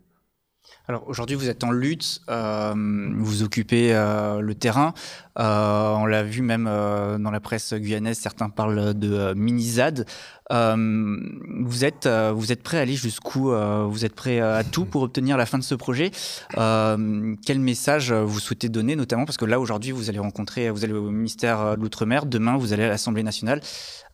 Alors 0.88 1.08
aujourd'hui, 1.08 1.36
vous 1.36 1.48
êtes 1.48 1.64
en 1.64 1.72
lutte, 1.72 2.22
euh, 2.30 2.74
vous 3.16 3.44
occupez 3.44 3.94
euh, 3.94 4.42
le 4.42 4.56
terrain. 4.56 4.94
Euh, 5.40 5.94
on 5.96 6.06
l'a 6.06 6.24
vu 6.24 6.42
même 6.42 6.66
dans 6.66 7.32
la 7.32 7.40
presse 7.40 7.74
guyanaise, 7.74 8.18
certains 8.18 8.50
parlent 8.50 8.94
de 8.94 9.34
mini-ZAD. 9.34 10.06
vous, 10.50 11.86
êtes, 11.86 12.08
vous 12.08 12.52
êtes 12.52 12.64
prêt 12.64 12.78
à 12.78 12.82
aller 12.82 12.96
jusqu'où 12.96 13.52
Vous 13.52 14.06
êtes 14.06 14.16
prêt 14.16 14.40
à 14.40 14.64
tout 14.64 14.86
pour 14.86 15.04
obtenir 15.04 15.38
la 15.38 15.46
fin 15.46 15.58
de 15.58 15.64
ce 15.64 15.76
projet? 15.76 16.12
Quel 16.54 17.60
message 17.60 18.12
vous 18.12 18.40
souhaitez 18.40 18.68
donner, 18.68 18.96
notamment 18.96 19.26
parce 19.26 19.38
que 19.38 19.46
là 19.46 19.60
aujourd'hui, 19.60 19.92
vous 19.92 20.10
allez 20.10 20.20
rencontrer, 20.20 20.70
vous 20.72 20.84
allez 20.84 20.94
au 20.94 21.12
ministère 21.12 21.78
de 21.78 21.82
l'Outre-mer, 21.82 22.26
demain 22.26 22.58
vous 22.58 22.74
allez 22.74 22.84
à 22.84 22.90
l'Assemblée 22.90 23.24
nationale. 23.24 23.62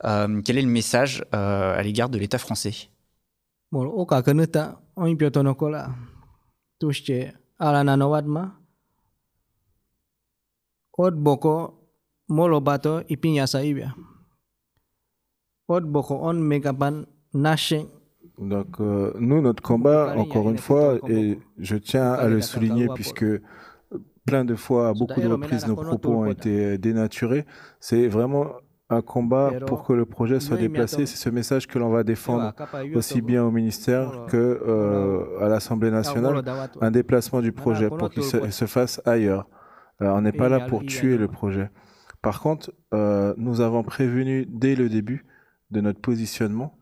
quel 0.04 0.58
est 0.58 0.62
le 0.62 0.68
message 0.68 1.24
à 1.32 1.82
l'égard 1.82 2.10
de 2.10 2.20
l'État 2.20 2.38
français? 2.38 2.90
Bon, 6.80 6.88
tushche 6.88 7.34
alananowadma 7.60 8.52
od 10.98 11.16
boko 11.16 11.74
molo 12.28 12.60
bato 12.60 13.02
ipinyasa 13.08 13.64
ibia 13.64 13.94
od 15.68 15.84
boko 15.84 16.20
on 16.22 16.42
megapan 16.42 17.06
nashe. 17.34 17.86
Donc 18.40 18.80
euh, 18.80 19.14
nous, 19.20 19.42
notre 19.42 19.64
combat, 19.64 20.14
encore 20.16 20.48
une 20.52 20.60
fois, 20.60 21.00
et 21.10 21.40
je 21.58 21.76
tiens 21.76 22.14
à 22.14 22.28
le 22.28 22.40
souligner 22.42 22.88
puisque 22.94 23.26
plein 24.28 24.46
de 24.46 24.56
fois, 24.56 24.90
à 24.90 24.94
beaucoup 24.94 25.22
de 25.22 25.28
reprises, 25.28 25.66
nos 25.66 25.76
propos 25.76 26.12
ont 26.12 26.28
été 26.28 26.78
dénaturés, 26.78 27.46
c'est 27.80 28.08
vraiment 28.08 28.52
un 28.90 29.02
combat 29.02 29.52
pour 29.66 29.84
que 29.84 29.94
le 29.94 30.06
projet 30.06 30.40
soit 30.40 30.58
déplacé. 30.58 31.06
C'est 31.06 31.18
ce 31.18 31.30
message 31.30 31.68
que 31.68 31.78
l'on 31.78 31.90
va 31.90 32.04
défendre 32.04 32.54
aussi 32.96 33.22
bien 33.22 33.44
au 33.44 33.52
ministère 33.52 34.26
que 34.30 34.38
euh, 34.38 35.46
à 35.46 35.50
l'Assemblée 35.50 35.92
nationale, 35.92 36.44
un 36.80 36.92
déplacement 36.92 37.42
du 37.42 37.52
projet 37.52 37.90
pour 37.90 38.10
qu'il 38.10 38.24
se, 38.24 38.50
se, 38.50 38.66
fasse 38.66 39.02
ailleurs. 39.06 39.48
Euh, 40.02 40.10
on 40.10 40.22
n'est 40.22 40.32
pas 40.32 40.50
là 40.50 40.62
pour 40.62 40.86
tuer 40.86 41.18
le 41.18 41.28
projet. 41.28 41.70
Par 42.22 42.42
contre, 42.42 42.72
euh, 42.94 43.34
nous 43.38 43.62
avons 43.62 43.84
prévenu 43.84 44.46
dès 44.48 44.76
le 44.76 44.90
début 44.90 45.26
de 45.72 45.82
notre 45.82 46.00
positionnement. 46.00 46.78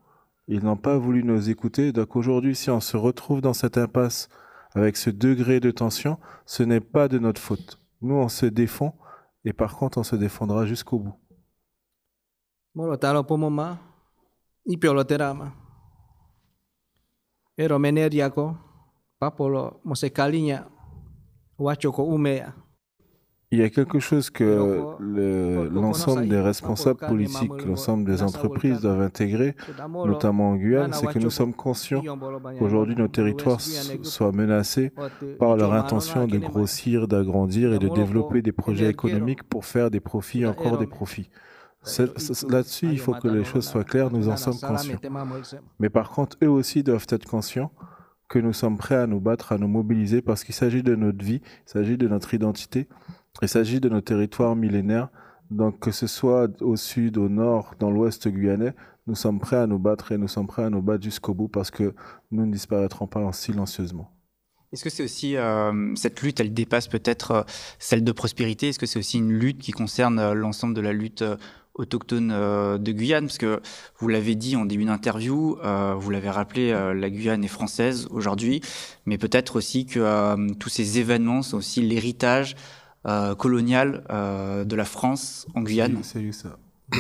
Ils 0.48 0.64
n'ont 0.64 0.78
pas 0.78 0.98
voulu 0.98 1.24
nous 1.24 1.50
écouter. 1.50 1.92
Donc 1.92 2.16
aujourd'hui, 2.16 2.56
si 2.56 2.70
on 2.70 2.80
se 2.80 2.98
retrouve 2.98 3.42
dans 3.42 3.54
cette 3.54 3.78
impasse 3.78 4.30
avec 4.76 4.98
ce 4.98 5.10
degré 5.10 5.60
de 5.60 5.72
tension, 5.72 6.20
ce 6.46 6.62
n'est 6.64 6.82
pas 6.82 7.08
de 7.08 7.18
notre 7.18 7.42
faute. 7.42 7.80
Nous, 8.02 8.16
on 8.16 8.30
se 8.30 8.46
défend 8.46 8.96
et 9.44 9.54
par 9.54 9.76
contre, 9.76 9.98
on 9.98 10.04
se 10.04 10.16
défendra 10.16 10.66
jusqu'au 10.66 11.00
bout. 11.00 11.16
Molo 12.76 12.98
talo 12.98 13.24
pomoma 13.24 13.78
ipiolo 14.66 15.04
terama 15.04 15.52
ero 17.58 17.80
meneriako 17.80 18.56
papolo 19.20 19.80
mosekalinya 19.84 20.66
wachoko 21.60 22.04
umea. 22.04 22.54
Il 23.52 23.60
y 23.60 23.64
a 23.64 23.70
quelque 23.70 24.00
chose 24.00 24.30
que 24.32 24.44
l'ensemble 25.72 26.24
le, 26.24 26.28
des 26.28 26.42
responsables 26.42 27.00
politiques, 27.00 27.66
l'ensemble 27.66 28.04
des 28.04 28.22
entreprises 28.22 28.82
doivent 28.82 29.02
intégrer, 29.02 29.56
notamment 29.94 30.50
en 30.50 30.56
Guyane, 30.56 30.92
c'est 30.92 31.08
que 31.08 31.20
nous 31.20 31.30
sommes 31.30 31.54
conscients 31.54 32.02
qu'aujourd'hui 32.60 32.96
nos 32.96 33.08
territoires 33.08 33.62
soient 33.62 34.34
menacés 34.34 34.92
par 35.40 35.56
leur 35.56 35.74
intention 35.74 36.28
de 36.28 36.38
grossir, 36.40 37.08
d'agrandir 37.08 37.72
et 37.72 37.80
de 37.80 37.88
développer 37.88 38.42
des 38.42 38.52
projets 38.52 38.90
économiques 38.90 39.44
pour 39.44 39.64
faire 39.64 39.90
des 39.90 40.02
profits, 40.02 40.46
encore 40.46 40.78
des 40.78 40.88
profits. 40.88 41.30
Là-dessus, 42.50 42.88
il 42.92 43.00
faut 43.00 43.14
que 43.14 43.28
les 43.28 43.44
choses 43.44 43.68
soient 43.68 43.84
claires, 43.84 44.12
nous 44.12 44.30
en 44.30 44.38
sommes 44.38 44.60
conscients. 44.60 45.00
Mais 45.80 45.90
par 45.90 46.10
contre, 46.10 46.38
eux 46.44 46.50
aussi 46.50 46.84
doivent 46.84 47.08
être 47.10 47.26
conscients 47.26 47.72
que 48.28 48.40
nous 48.40 48.54
sommes 48.54 48.78
prêts 48.78 48.96
à 48.96 49.08
nous 49.08 49.20
battre, 49.20 49.52
à 49.52 49.58
nous 49.58 49.68
mobiliser, 49.68 50.22
parce 50.22 50.44
qu'il 50.44 50.56
s'agit 50.56 50.84
de 50.84 50.96
notre 50.96 51.24
vie, 51.24 51.42
il 51.68 51.72
s'agit 51.72 51.98
de 51.98 52.08
notre 52.08 52.34
identité, 52.34 52.88
il 53.42 53.48
s'agit 53.48 53.80
de 53.80 53.90
nos 53.90 54.02
territoires 54.02 54.56
millénaires. 54.56 55.10
Donc 55.52 55.80
que 55.80 55.92
ce 55.92 56.08
soit 56.08 56.50
au 56.62 56.76
sud, 56.76 57.18
au 57.18 57.30
nord, 57.30 57.76
dans 57.80 57.92
l'ouest 57.92 58.28
guyanais, 58.28 58.74
nous 59.06 59.14
sommes 59.14 59.40
prêts 59.40 59.58
à 59.58 59.68
nous 59.68 59.78
battre 59.78 60.12
et 60.12 60.18
nous 60.18 60.28
sommes 60.28 60.48
prêts 60.48 60.64
à 60.64 60.72
nous 60.72 60.82
battre 60.82 61.04
jusqu'au 61.04 61.36
bout 61.36 61.48
parce 61.48 61.70
que 61.70 61.94
nous 62.32 62.48
ne 62.48 62.52
disparaîtrons 62.52 63.06
pas 63.06 63.32
silencieusement. 63.32 64.12
Est-ce 64.74 64.84
que 64.84 64.90
c'est 64.90 65.04
aussi 65.04 65.38
euh, 65.38 65.96
cette 65.96 66.22
lutte, 66.22 66.40
elle 66.40 66.54
dépasse 66.54 66.88
peut-être 66.88 67.32
euh, 67.32 67.44
celle 67.78 68.04
de 68.04 68.12
prospérité? 68.12 68.70
Est-ce 68.70 68.80
que 68.80 68.88
c'est 68.88 69.00
aussi 69.00 69.20
une 69.20 69.32
lutte 69.32 69.60
qui 69.60 69.72
concerne 69.72 70.20
euh, 70.20 70.34
l'ensemble 70.34 70.74
de 70.74 70.82
la 70.82 70.92
lutte 70.92 71.24
autochtone 71.76 72.32
euh, 72.32 72.78
de 72.78 72.92
Guyane, 72.92 73.26
parce 73.26 73.38
que 73.38 73.62
vous 74.00 74.08
l'avez 74.08 74.36
dit 74.36 74.56
en 74.56 74.66
début 74.66 74.86
d'interview, 74.86 75.58
euh, 75.64 75.94
vous 75.96 76.10
l'avez 76.10 76.30
rappelé, 76.30 76.72
euh, 76.72 76.94
la 76.94 77.10
Guyane 77.10 77.44
est 77.44 77.50
française 77.50 78.08
aujourd'hui, 78.10 78.62
mais 79.06 79.18
peut-être 79.18 79.58
aussi 79.58 79.86
que 79.86 80.54
tous 80.54 80.70
ces 80.70 81.00
événements 81.00 81.42
sont 81.42 81.58
aussi 81.58 81.82
l'héritage 81.82 82.56
colonial 83.38 84.04
de 84.10 84.76
la 84.76 84.86
France 84.86 85.46
en 85.54 85.62
Guyane. 85.62 86.02
Ça. 86.04 86.58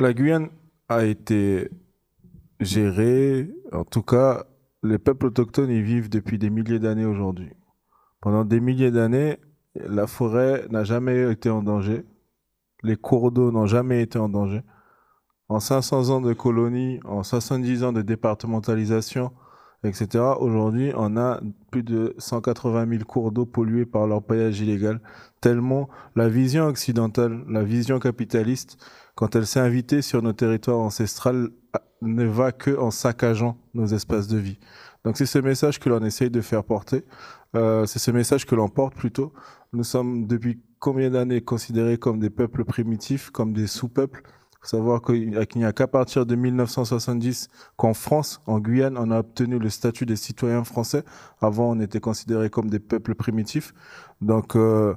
la 0.00 0.12
Guyane 0.12 0.48
a 0.88 1.04
été 1.04 1.70
gérée, 2.58 3.50
en 3.70 3.84
tout 3.84 4.02
cas, 4.02 4.46
les 4.82 4.98
peuples 4.98 5.26
autochtones 5.26 5.70
y 5.70 5.80
vivent 5.80 6.08
depuis 6.08 6.38
des 6.38 6.50
milliers 6.50 6.80
d'années 6.80 7.04
aujourd'hui. 7.04 7.50
Pendant 8.20 8.44
des 8.44 8.58
milliers 8.58 8.90
d'années, 8.90 9.38
la 9.76 10.08
forêt 10.08 10.66
n'a 10.70 10.82
jamais 10.82 11.30
été 11.30 11.50
en 11.50 11.62
danger 11.62 12.04
les 12.82 12.96
cours 12.96 13.32
d'eau 13.32 13.50
n'ont 13.50 13.66
jamais 13.66 14.02
été 14.02 14.18
en 14.18 14.28
danger. 14.28 14.62
En 15.48 15.60
500 15.60 16.10
ans 16.10 16.20
de 16.20 16.32
colonie, 16.32 17.00
en 17.04 17.22
70 17.22 17.84
ans 17.84 17.92
de 17.92 18.02
départementalisation, 18.02 19.32
etc., 19.82 20.24
aujourd'hui, 20.38 20.92
on 20.94 21.16
a 21.16 21.40
plus 21.70 21.82
de 21.82 22.14
180 22.18 22.86
000 22.88 23.04
cours 23.04 23.32
d'eau 23.32 23.46
pollués 23.46 23.86
par 23.86 24.06
leur 24.06 24.22
paillage 24.22 24.60
illégal. 24.60 25.00
Tellement 25.40 25.88
la 26.16 26.28
vision 26.28 26.66
occidentale, 26.66 27.44
la 27.48 27.62
vision 27.62 27.98
capitaliste, 27.98 28.76
quand 29.14 29.34
elle 29.36 29.46
s'est 29.46 29.60
invitée 29.60 30.02
sur 30.02 30.22
nos 30.22 30.32
territoires 30.32 30.78
ancestrales, 30.78 31.48
ne 32.02 32.24
va 32.24 32.52
que 32.52 32.78
en 32.78 32.90
saccageant 32.90 33.58
nos 33.74 33.86
espaces 33.86 34.28
de 34.28 34.38
vie. 34.38 34.58
Donc 35.04 35.16
c'est 35.16 35.26
ce 35.26 35.38
message 35.38 35.78
que 35.78 35.88
l'on 35.88 36.04
essaye 36.04 36.30
de 36.30 36.40
faire 36.40 36.64
porter. 36.64 37.04
Euh, 37.56 37.86
c'est 37.86 37.98
ce 37.98 38.10
message 38.10 38.46
que 38.46 38.54
l'on 38.54 38.68
porte 38.68 38.94
plutôt. 38.94 39.32
Nous 39.72 39.84
sommes 39.84 40.26
depuis 40.26 40.60
combien 40.78 41.10
d'années 41.10 41.40
considérés 41.40 41.98
comme 41.98 42.18
des 42.18 42.30
peuples 42.30 42.64
primitifs, 42.64 43.30
comme 43.30 43.52
des 43.52 43.66
sous-peuples? 43.66 44.22
Il 44.24 44.58
faut 44.62 44.76
savoir 44.76 45.02
qu'il 45.02 45.30
n'y 45.30 45.64
a 45.64 45.72
qu'à 45.72 45.86
partir 45.86 46.26
de 46.26 46.34
1970 46.34 47.48
qu'en 47.76 47.94
France, 47.94 48.40
en 48.46 48.58
Guyane, 48.58 48.98
on 48.98 49.10
a 49.12 49.20
obtenu 49.20 49.58
le 49.58 49.70
statut 49.70 50.04
des 50.04 50.16
citoyens 50.16 50.64
français. 50.64 51.04
Avant, 51.40 51.70
on 51.70 51.80
était 51.80 52.00
considérés 52.00 52.50
comme 52.50 52.68
des 52.68 52.80
peuples 52.80 53.14
primitifs. 53.14 53.72
Donc, 54.20 54.56
euh, 54.56 54.94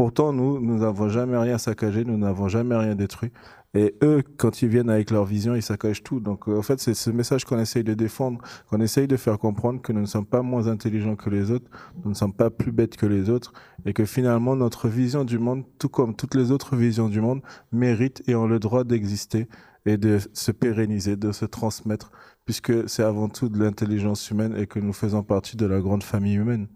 Pourtant, 0.00 0.32
nous, 0.32 0.60
nous 0.60 0.78
n'avons 0.78 1.10
jamais 1.10 1.36
rien 1.36 1.58
saccagé, 1.58 2.06
nous 2.06 2.16
n'avons 2.16 2.48
jamais 2.48 2.74
rien 2.74 2.94
détruit. 2.94 3.32
Et 3.74 3.96
eux, 4.02 4.22
quand 4.38 4.62
ils 4.62 4.68
viennent 4.68 4.88
avec 4.88 5.10
leur 5.10 5.26
vision, 5.26 5.54
ils 5.54 5.62
saccagent 5.62 6.02
tout. 6.02 6.20
Donc, 6.20 6.48
euh, 6.48 6.56
en 6.56 6.62
fait, 6.62 6.80
c'est 6.80 6.94
ce 6.94 7.10
message 7.10 7.44
qu'on 7.44 7.58
essaye 7.58 7.84
de 7.84 7.92
défendre, 7.92 8.40
qu'on 8.70 8.80
essaye 8.80 9.06
de 9.06 9.18
faire 9.18 9.38
comprendre 9.38 9.82
que 9.82 9.92
nous 9.92 10.00
ne 10.00 10.06
sommes 10.06 10.24
pas 10.24 10.40
moins 10.40 10.68
intelligents 10.68 11.16
que 11.16 11.28
les 11.28 11.50
autres, 11.50 11.66
nous 12.02 12.08
ne 12.08 12.14
sommes 12.14 12.32
pas 12.32 12.48
plus 12.48 12.72
bêtes 12.72 12.96
que 12.96 13.04
les 13.04 13.28
autres, 13.28 13.52
et 13.84 13.92
que 13.92 14.06
finalement, 14.06 14.56
notre 14.56 14.88
vision 14.88 15.26
du 15.26 15.38
monde, 15.38 15.64
tout 15.78 15.90
comme 15.90 16.16
toutes 16.16 16.34
les 16.34 16.50
autres 16.50 16.76
visions 16.76 17.10
du 17.10 17.20
monde, 17.20 17.42
mérite 17.70 18.22
et 18.26 18.34
ont 18.34 18.46
le 18.46 18.58
droit 18.58 18.84
d'exister 18.84 19.48
et 19.84 19.98
de 19.98 20.18
se 20.32 20.50
pérenniser, 20.50 21.16
de 21.16 21.30
se 21.30 21.44
transmettre, 21.44 22.10
puisque 22.46 22.88
c'est 22.88 23.02
avant 23.02 23.28
tout 23.28 23.50
de 23.50 23.62
l'intelligence 23.62 24.30
humaine 24.30 24.56
et 24.56 24.66
que 24.66 24.78
nous 24.78 24.94
faisons 24.94 25.22
partie 25.22 25.58
de 25.58 25.66
la 25.66 25.80
grande 25.80 26.04
famille 26.04 26.36
humaine. 26.36 26.68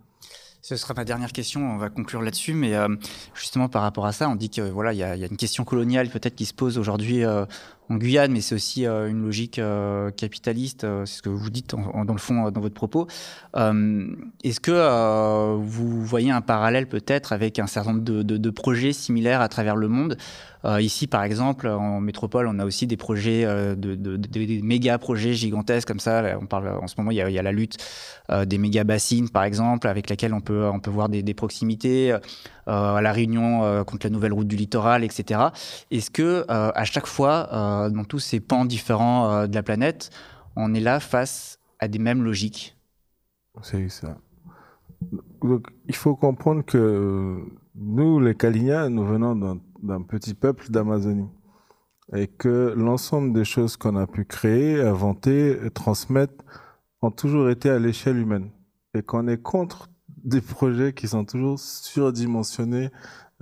Ce 0.66 0.76
sera 0.76 0.94
ma 0.94 1.04
dernière 1.04 1.30
question, 1.30 1.60
on 1.60 1.76
va 1.76 1.90
conclure 1.90 2.22
là-dessus, 2.22 2.54
mais 2.54 2.74
euh, 2.74 2.88
justement 3.34 3.68
par 3.68 3.82
rapport 3.82 4.06
à 4.06 4.12
ça, 4.12 4.30
on 4.30 4.34
dit 4.34 4.48
que 4.48 4.62
voilà, 4.62 4.94
il 4.94 4.98
y, 4.98 5.02
a, 5.02 5.14
une 5.14 5.36
question 5.36 5.62
coloniale 5.62 6.08
peut-être 6.08 6.34
qui 6.34 6.46
se 6.46 6.54
pose 6.54 6.78
aujourd'hui 6.78 7.22
euh, 7.22 7.44
en 7.90 7.96
Guyane, 7.96 8.32
mais 8.32 8.40
c'est 8.40 8.54
aussi 8.54 8.86
euh, 8.86 9.08
une 9.08 9.22
logique 9.22 9.60
capitaliste, 10.16 10.86
c'est 11.04 11.16
ce 11.16 11.22
que 11.22 11.28
vous 11.28 11.50
dites 11.50 11.74
dans 11.74 12.12
le 12.12 12.18
fond 12.18 12.50
dans 12.50 12.60
votre 12.60 12.74
propos. 12.74 13.06
Est-ce 13.54 14.60
que 14.60 15.56
vous 15.56 16.04
voyez 16.04 16.30
un 16.30 16.40
parallèle 16.40 16.88
peut-être 16.88 17.32
avec 17.32 17.58
un 17.58 17.66
certain 17.66 17.92
nombre 17.92 18.04
de, 18.04 18.50
projets 18.50 18.92
similaires 18.92 19.40
à 19.40 19.48
travers 19.48 19.76
le 19.76 19.88
monde? 19.88 20.16
Ici, 20.80 21.06
par 21.06 21.22
exemple, 21.24 21.68
en 21.68 22.00
métropole, 22.00 22.46
on 22.48 22.58
a 22.58 22.64
aussi 22.64 22.86
des 22.86 22.96
projets, 22.96 23.44
de, 23.44 23.94
des 23.94 24.62
méga 24.62 24.98
projets 24.98 25.34
gigantesques 25.34 25.86
comme 25.86 26.00
ça. 26.00 26.38
On 26.40 26.46
parle 26.46 26.68
en 26.68 26.86
ce 26.86 26.94
moment, 26.96 27.10
il 27.10 27.16
y 27.16 27.20
a, 27.20 27.42
la 27.42 27.52
lutte 27.52 27.76
des 28.46 28.58
méga 28.58 28.84
bassines, 28.84 29.28
par 29.28 29.44
exemple, 29.44 29.88
avec 29.88 30.08
laquelle 30.08 30.32
on 30.32 30.40
peut 30.40 30.64
on 30.72 30.80
peut 30.80 30.90
voir 30.90 31.08
des, 31.08 31.34
proximités 31.34 32.12
euh, 32.12 32.18
à 32.66 33.00
la 33.00 33.12
Réunion 33.12 33.64
euh, 33.64 33.84
contre 33.84 34.06
la 34.06 34.10
nouvelle 34.10 34.32
route 34.32 34.48
du 34.48 34.56
littoral, 34.56 35.04
etc. 35.04 35.40
Est-ce 35.90 36.10
que 36.10 36.22
euh, 36.22 36.44
à 36.74 36.84
chaque 36.84 37.06
fois, 37.06 37.48
dans 37.90 38.04
tous 38.04 38.20
ces 38.20 38.40
pans 38.40 38.64
différents 38.64 39.46
de 39.46 39.54
la 39.54 39.62
planète, 39.62 40.10
on 40.56 40.74
est 40.74 40.80
là 40.80 41.00
face 41.00 41.58
à 41.78 41.88
des 41.88 41.98
mêmes 41.98 42.22
logiques? 42.22 42.76
C'est 43.62 43.88
ça. 43.88 44.16
Il 45.88 45.94
faut 45.94 46.16
comprendre 46.16 46.64
que 46.64 47.38
nous, 47.74 48.20
les 48.20 48.34
Kalinia, 48.34 48.88
nous 48.88 49.04
venons 49.04 49.60
d'un 49.82 50.02
petit 50.02 50.34
peuple 50.34 50.70
d'Amazonie 50.70 51.28
et 52.12 52.26
que 52.26 52.74
l'ensemble 52.76 53.32
des 53.32 53.44
choses 53.44 53.76
qu'on 53.76 53.96
a 53.96 54.06
pu 54.06 54.24
créer, 54.24 54.80
inventer, 54.80 55.58
transmettre 55.72 56.44
ont 57.02 57.10
toujours 57.10 57.50
été 57.50 57.70
à 57.70 57.78
l'échelle 57.78 58.18
humaine 58.18 58.50
et 58.94 59.02
qu'on 59.02 59.26
est 59.28 59.42
contre 59.42 59.88
des 60.24 60.40
projets 60.40 60.92
qui 60.92 61.08
sont 61.08 61.24
toujours 61.24 61.58
surdimensionnés, 61.58 62.90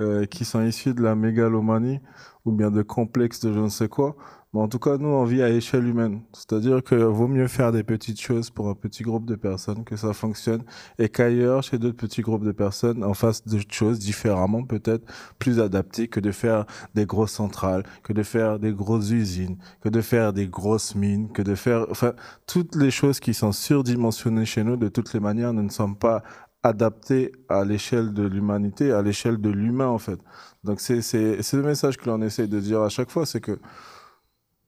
euh, 0.00 0.26
qui 0.26 0.44
sont 0.44 0.62
issus 0.62 0.94
de 0.94 1.02
la 1.02 1.14
mégalomanie 1.14 2.00
ou 2.44 2.52
bien 2.52 2.70
de 2.70 2.82
complexes 2.82 3.40
de 3.40 3.52
je 3.52 3.60
ne 3.60 3.68
sais 3.68 3.88
quoi. 3.88 4.16
Mais 4.54 4.60
en 4.60 4.68
tout 4.68 4.78
cas, 4.78 4.98
nous, 4.98 5.08
on 5.08 5.24
vit 5.24 5.42
à 5.42 5.48
échelle 5.48 5.86
humaine. 5.86 6.20
C'est-à-dire 6.34 6.82
que 6.82 6.94
vaut 6.94 7.28
mieux 7.28 7.48
faire 7.48 7.72
des 7.72 7.82
petites 7.82 8.20
choses 8.20 8.50
pour 8.50 8.68
un 8.68 8.74
petit 8.74 9.02
groupe 9.02 9.24
de 9.24 9.34
personnes, 9.34 9.82
que 9.84 9.96
ça 9.96 10.12
fonctionne, 10.12 10.62
et 10.98 11.08
qu'ailleurs, 11.08 11.62
chez 11.62 11.78
d'autres 11.78 11.96
petits 11.96 12.20
groupes 12.20 12.44
de 12.44 12.52
personnes, 12.52 13.02
on 13.02 13.14
fasse 13.14 13.46
des 13.46 13.60
choses 13.70 13.98
différemment, 13.98 14.62
peut-être 14.64 15.10
plus 15.38 15.58
adaptées, 15.58 16.08
que 16.08 16.20
de 16.20 16.32
faire 16.32 16.66
des 16.94 17.06
grosses 17.06 17.32
centrales, 17.32 17.82
que 18.02 18.12
de 18.12 18.22
faire 18.22 18.58
des 18.58 18.72
grosses 18.72 19.10
usines, 19.10 19.56
que 19.80 19.88
de 19.88 20.02
faire 20.02 20.34
des 20.34 20.48
grosses 20.48 20.94
mines, 20.94 21.32
que 21.32 21.40
de 21.42 21.54
faire, 21.54 21.86
enfin, 21.90 22.12
toutes 22.46 22.74
les 22.74 22.90
choses 22.90 23.20
qui 23.20 23.32
sont 23.32 23.52
surdimensionnées 23.52 24.44
chez 24.44 24.64
nous, 24.64 24.76
de 24.76 24.88
toutes 24.88 25.14
les 25.14 25.20
manières, 25.20 25.54
nous 25.54 25.62
ne 25.62 25.70
sommes 25.70 25.96
pas 25.96 26.22
adapté 26.62 27.32
à 27.48 27.64
l'échelle 27.64 28.12
de 28.12 28.22
l'humanité, 28.22 28.92
à 28.92 29.02
l'échelle 29.02 29.38
de 29.38 29.50
l'humain 29.50 29.88
en 29.88 29.98
fait. 29.98 30.20
Donc 30.64 30.80
c'est 30.80 31.00
le 31.00 31.62
message 31.62 31.96
que 31.96 32.08
l'on 32.08 32.22
essaie 32.22 32.46
de 32.46 32.60
dire 32.60 32.82
à 32.82 32.88
chaque 32.88 33.10
fois, 33.10 33.26
c'est 33.26 33.40
que 33.40 33.58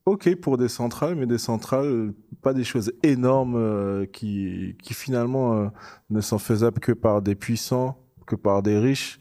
ok 0.05 0.35
pour 0.35 0.57
des 0.57 0.67
centrales, 0.67 1.15
mais 1.15 1.25
des 1.25 1.37
centrales, 1.37 2.13
pas 2.41 2.53
des 2.53 2.63
choses 2.63 2.91
énormes 3.03 3.55
euh, 3.55 4.05
qui, 4.05 4.75
qui 4.83 4.93
finalement 4.93 5.57
euh, 5.57 5.67
ne 6.09 6.21
sont 6.21 6.37
faisables 6.37 6.79
que 6.79 6.91
par 6.91 7.21
des 7.21 7.35
puissants, 7.35 7.97
que 8.27 8.35
par 8.35 8.61
des 8.61 8.77
riches. 8.77 9.19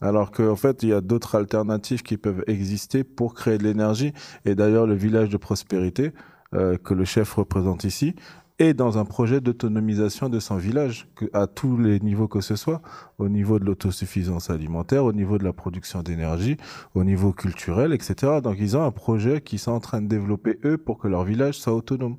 Alors 0.00 0.30
qu'en 0.30 0.56
fait, 0.56 0.82
il 0.84 0.90
y 0.90 0.92
a 0.92 1.00
d'autres 1.00 1.34
alternatives 1.34 2.02
qui 2.02 2.16
peuvent 2.16 2.44
exister 2.46 3.02
pour 3.02 3.34
créer 3.34 3.58
de 3.58 3.64
l'énergie. 3.64 4.12
Et 4.44 4.54
d'ailleurs, 4.54 4.86
le 4.86 4.94
village 4.94 5.28
de 5.28 5.36
prospérité 5.36 6.12
euh, 6.54 6.76
que 6.78 6.94
le 6.94 7.04
chef 7.04 7.34
représente 7.34 7.84
ici 7.84 8.14
et 8.58 8.74
dans 8.74 8.98
un 8.98 9.04
projet 9.04 9.40
d'autonomisation 9.40 10.28
de 10.28 10.40
son 10.40 10.56
village, 10.56 11.08
à 11.32 11.46
tous 11.46 11.76
les 11.76 12.00
niveaux 12.00 12.28
que 12.28 12.40
ce 12.40 12.56
soit, 12.56 12.82
au 13.18 13.28
niveau 13.28 13.58
de 13.58 13.64
l'autosuffisance 13.64 14.50
alimentaire, 14.50 15.04
au 15.04 15.12
niveau 15.12 15.38
de 15.38 15.44
la 15.44 15.52
production 15.52 16.02
d'énergie, 16.02 16.56
au 16.94 17.04
niveau 17.04 17.32
culturel, 17.32 17.92
etc. 17.92 18.40
Donc 18.42 18.56
ils 18.58 18.76
ont 18.76 18.82
un 18.82 18.90
projet 18.90 19.40
qu'ils 19.40 19.58
sont 19.60 19.72
en 19.72 19.80
train 19.80 20.02
de 20.02 20.08
développer 20.08 20.58
eux 20.64 20.78
pour 20.78 20.98
que 20.98 21.08
leur 21.08 21.24
village 21.24 21.58
soit 21.58 21.74
autonome. 21.74 22.16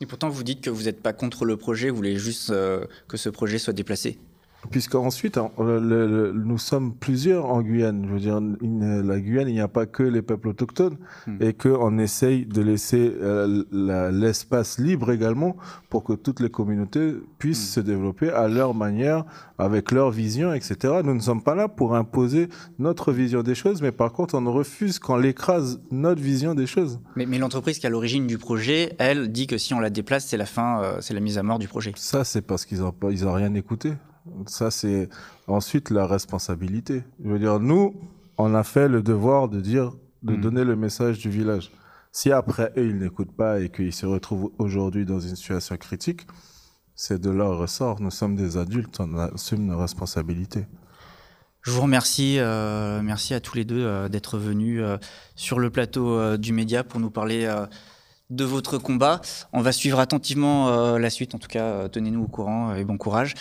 Et 0.00 0.06
pourtant, 0.06 0.28
vous 0.28 0.44
dites 0.44 0.60
que 0.60 0.70
vous 0.70 0.84
n'êtes 0.84 1.02
pas 1.02 1.12
contre 1.12 1.44
le 1.44 1.56
projet, 1.56 1.90
vous 1.90 1.96
voulez 1.96 2.16
juste 2.16 2.50
euh, 2.50 2.86
que 3.08 3.16
ce 3.16 3.28
projet 3.28 3.58
soit 3.58 3.72
déplacé. 3.72 4.18
Puisqu'ensuite, 4.70 5.38
euh, 5.38 6.32
nous 6.34 6.58
sommes 6.58 6.92
plusieurs 6.94 7.46
en 7.46 7.62
Guyane. 7.62 8.04
Je 8.08 8.12
veux 8.12 8.20
dire, 8.20 8.40
la 8.40 9.20
Guyane, 9.20 9.48
il 9.48 9.54
n'y 9.54 9.60
a 9.60 9.68
pas 9.68 9.86
que 9.86 10.02
les 10.02 10.20
peuples 10.20 10.48
autochtones 10.48 10.96
hmm. 11.26 11.36
et 11.40 11.52
qu'on 11.54 11.96
essaye 11.98 12.44
de 12.44 12.60
laisser 12.60 13.14
euh, 13.22 14.10
l'espace 14.10 14.78
libre 14.78 15.12
également 15.12 15.56
pour 15.90 16.02
que 16.02 16.12
toutes 16.12 16.40
les 16.40 16.50
communautés 16.50 17.14
puissent 17.38 17.70
hmm. 17.70 17.74
se 17.74 17.80
développer 17.80 18.30
à 18.30 18.48
leur 18.48 18.74
manière, 18.74 19.24
avec 19.58 19.92
leur 19.92 20.10
vision, 20.10 20.52
etc. 20.52 21.00
Nous 21.04 21.14
ne 21.14 21.20
sommes 21.20 21.42
pas 21.42 21.54
là 21.54 21.68
pour 21.68 21.94
imposer 21.94 22.48
notre 22.80 23.12
vision 23.12 23.42
des 23.42 23.54
choses, 23.54 23.80
mais 23.80 23.92
par 23.92 24.12
contre, 24.12 24.34
on 24.34 24.52
refuse 24.52 24.98
qu'on 24.98 25.16
l'écrase 25.16 25.80
notre 25.92 26.20
vision 26.20 26.54
des 26.54 26.66
choses. 26.66 27.00
Mais, 27.14 27.26
l'entreprise 27.38 27.78
qui 27.78 27.86
est 27.86 27.88
à 27.88 27.90
l'origine 27.90 28.26
du 28.26 28.38
projet, 28.38 28.96
elle, 28.98 29.30
dit 29.30 29.46
que 29.46 29.56
si 29.56 29.72
on 29.72 29.78
la 29.78 29.90
déplace, 29.90 30.26
c'est 30.26 30.36
la 30.36 30.46
fin, 30.46 30.82
euh, 30.82 30.98
c'est 31.00 31.14
la 31.14 31.20
mise 31.20 31.38
à 31.38 31.44
mort 31.44 31.60
du 31.60 31.68
projet. 31.68 31.92
Ça, 31.94 32.24
c'est 32.24 32.42
parce 32.42 32.64
qu'ils 32.64 32.80
n'ont 32.80 32.94
ils 33.10 33.24
ont 33.26 33.32
rien 33.32 33.54
écouté. 33.54 33.92
Ça, 34.46 34.70
c'est 34.70 35.08
ensuite 35.46 35.90
la 35.90 36.06
responsabilité. 36.06 37.02
Je 37.24 37.30
veux 37.30 37.38
dire, 37.38 37.60
nous, 37.60 37.94
on 38.36 38.54
a 38.54 38.62
fait 38.62 38.88
le 38.88 39.02
devoir 39.02 39.48
de 39.48 39.60
dire, 39.60 39.92
de 40.22 40.34
hmm. 40.34 40.40
donner 40.40 40.64
le 40.64 40.76
message 40.76 41.18
du 41.18 41.30
village. 41.30 41.70
Si 42.12 42.32
après 42.32 42.72
eux, 42.76 42.86
ils 42.86 42.98
n'écoutent 42.98 43.36
pas 43.36 43.60
et 43.60 43.68
qu'ils 43.68 43.92
se 43.92 44.06
retrouvent 44.06 44.50
aujourd'hui 44.58 45.04
dans 45.04 45.20
une 45.20 45.36
situation 45.36 45.76
critique, 45.76 46.26
c'est 46.94 47.20
de 47.20 47.30
leur 47.30 47.58
ressort. 47.58 48.00
Nous 48.00 48.10
sommes 48.10 48.34
des 48.34 48.56
adultes, 48.56 48.98
on 49.00 49.16
assume 49.18 49.66
nos 49.66 49.78
responsabilités. 49.78 50.66
Je 51.62 51.70
vous 51.70 51.82
remercie, 51.82 52.38
euh, 52.38 53.02
merci 53.02 53.34
à 53.34 53.40
tous 53.40 53.56
les 53.56 53.64
deux 53.64 53.84
euh, 53.84 54.08
d'être 54.08 54.38
venus 54.38 54.80
euh, 54.82 54.96
sur 55.36 55.58
le 55.58 55.70
plateau 55.70 56.36
du 56.36 56.52
média 56.52 56.82
pour 56.82 56.98
nous 56.98 57.10
parler 57.10 57.46
de 58.30 58.44
votre 58.44 58.78
combat. 58.78 59.20
On 59.52 59.60
va 59.60 59.72
suivre 59.72 60.00
attentivement 60.00 60.96
la 60.98 61.10
suite, 61.10 61.34
en 61.34 61.38
tout 61.38 61.48
cas, 61.48 61.88
tenez-nous 61.88 62.24
au 62.24 62.28
courant 62.28 62.74
et 62.74 62.84
bon 62.84 62.96
courage. 62.96 63.34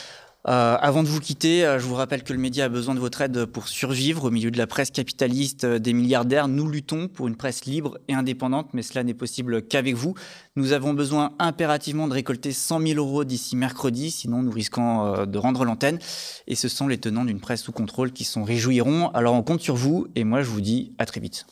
Euh, 0.49 0.77
avant 0.79 1.03
de 1.03 1.09
vous 1.09 1.19
quitter, 1.19 1.65
euh, 1.65 1.77
je 1.77 1.85
vous 1.85 1.95
rappelle 1.95 2.23
que 2.23 2.31
le 2.31 2.39
média 2.39 2.65
a 2.65 2.69
besoin 2.69 2.95
de 2.95 3.01
votre 3.01 3.19
aide 3.19 3.45
pour 3.45 3.67
survivre 3.67 4.23
au 4.23 4.31
milieu 4.31 4.49
de 4.49 4.57
la 4.57 4.65
presse 4.65 4.91
capitaliste 4.91 5.65
euh, 5.65 5.77
des 5.77 5.91
milliardaires. 5.91 6.47
Nous 6.47 6.69
luttons 6.69 7.09
pour 7.09 7.27
une 7.27 7.35
presse 7.35 7.65
libre 7.65 7.99
et 8.07 8.13
indépendante, 8.13 8.69
mais 8.73 8.81
cela 8.81 9.03
n'est 9.03 9.13
possible 9.13 9.61
qu'avec 9.61 9.95
vous. 9.95 10.13
Nous 10.55 10.71
avons 10.71 10.93
besoin 10.93 11.33
impérativement 11.37 12.07
de 12.07 12.13
récolter 12.13 12.53
100 12.53 12.79
000 12.79 12.97
euros 12.97 13.25
d'ici 13.25 13.57
mercredi, 13.57 14.09
sinon 14.09 14.41
nous 14.41 14.51
risquons 14.51 15.25
de 15.25 15.37
rendre 15.37 15.65
l'antenne. 15.65 15.99
Et 16.47 16.55
ce 16.55 16.69
sont 16.69 16.87
les 16.87 16.97
tenants 16.97 17.25
d'une 17.25 17.41
presse 17.41 17.63
sous 17.63 17.73
contrôle 17.73 18.13
qui 18.13 18.23
s'en 18.23 18.43
réjouiront. 18.43 19.09
Alors 19.09 19.33
on 19.33 19.43
compte 19.43 19.61
sur 19.61 19.75
vous 19.75 20.07
et 20.15 20.23
moi 20.23 20.43
je 20.43 20.49
vous 20.49 20.61
dis 20.61 20.93
à 20.97 21.05
très 21.05 21.19
vite. 21.19 21.45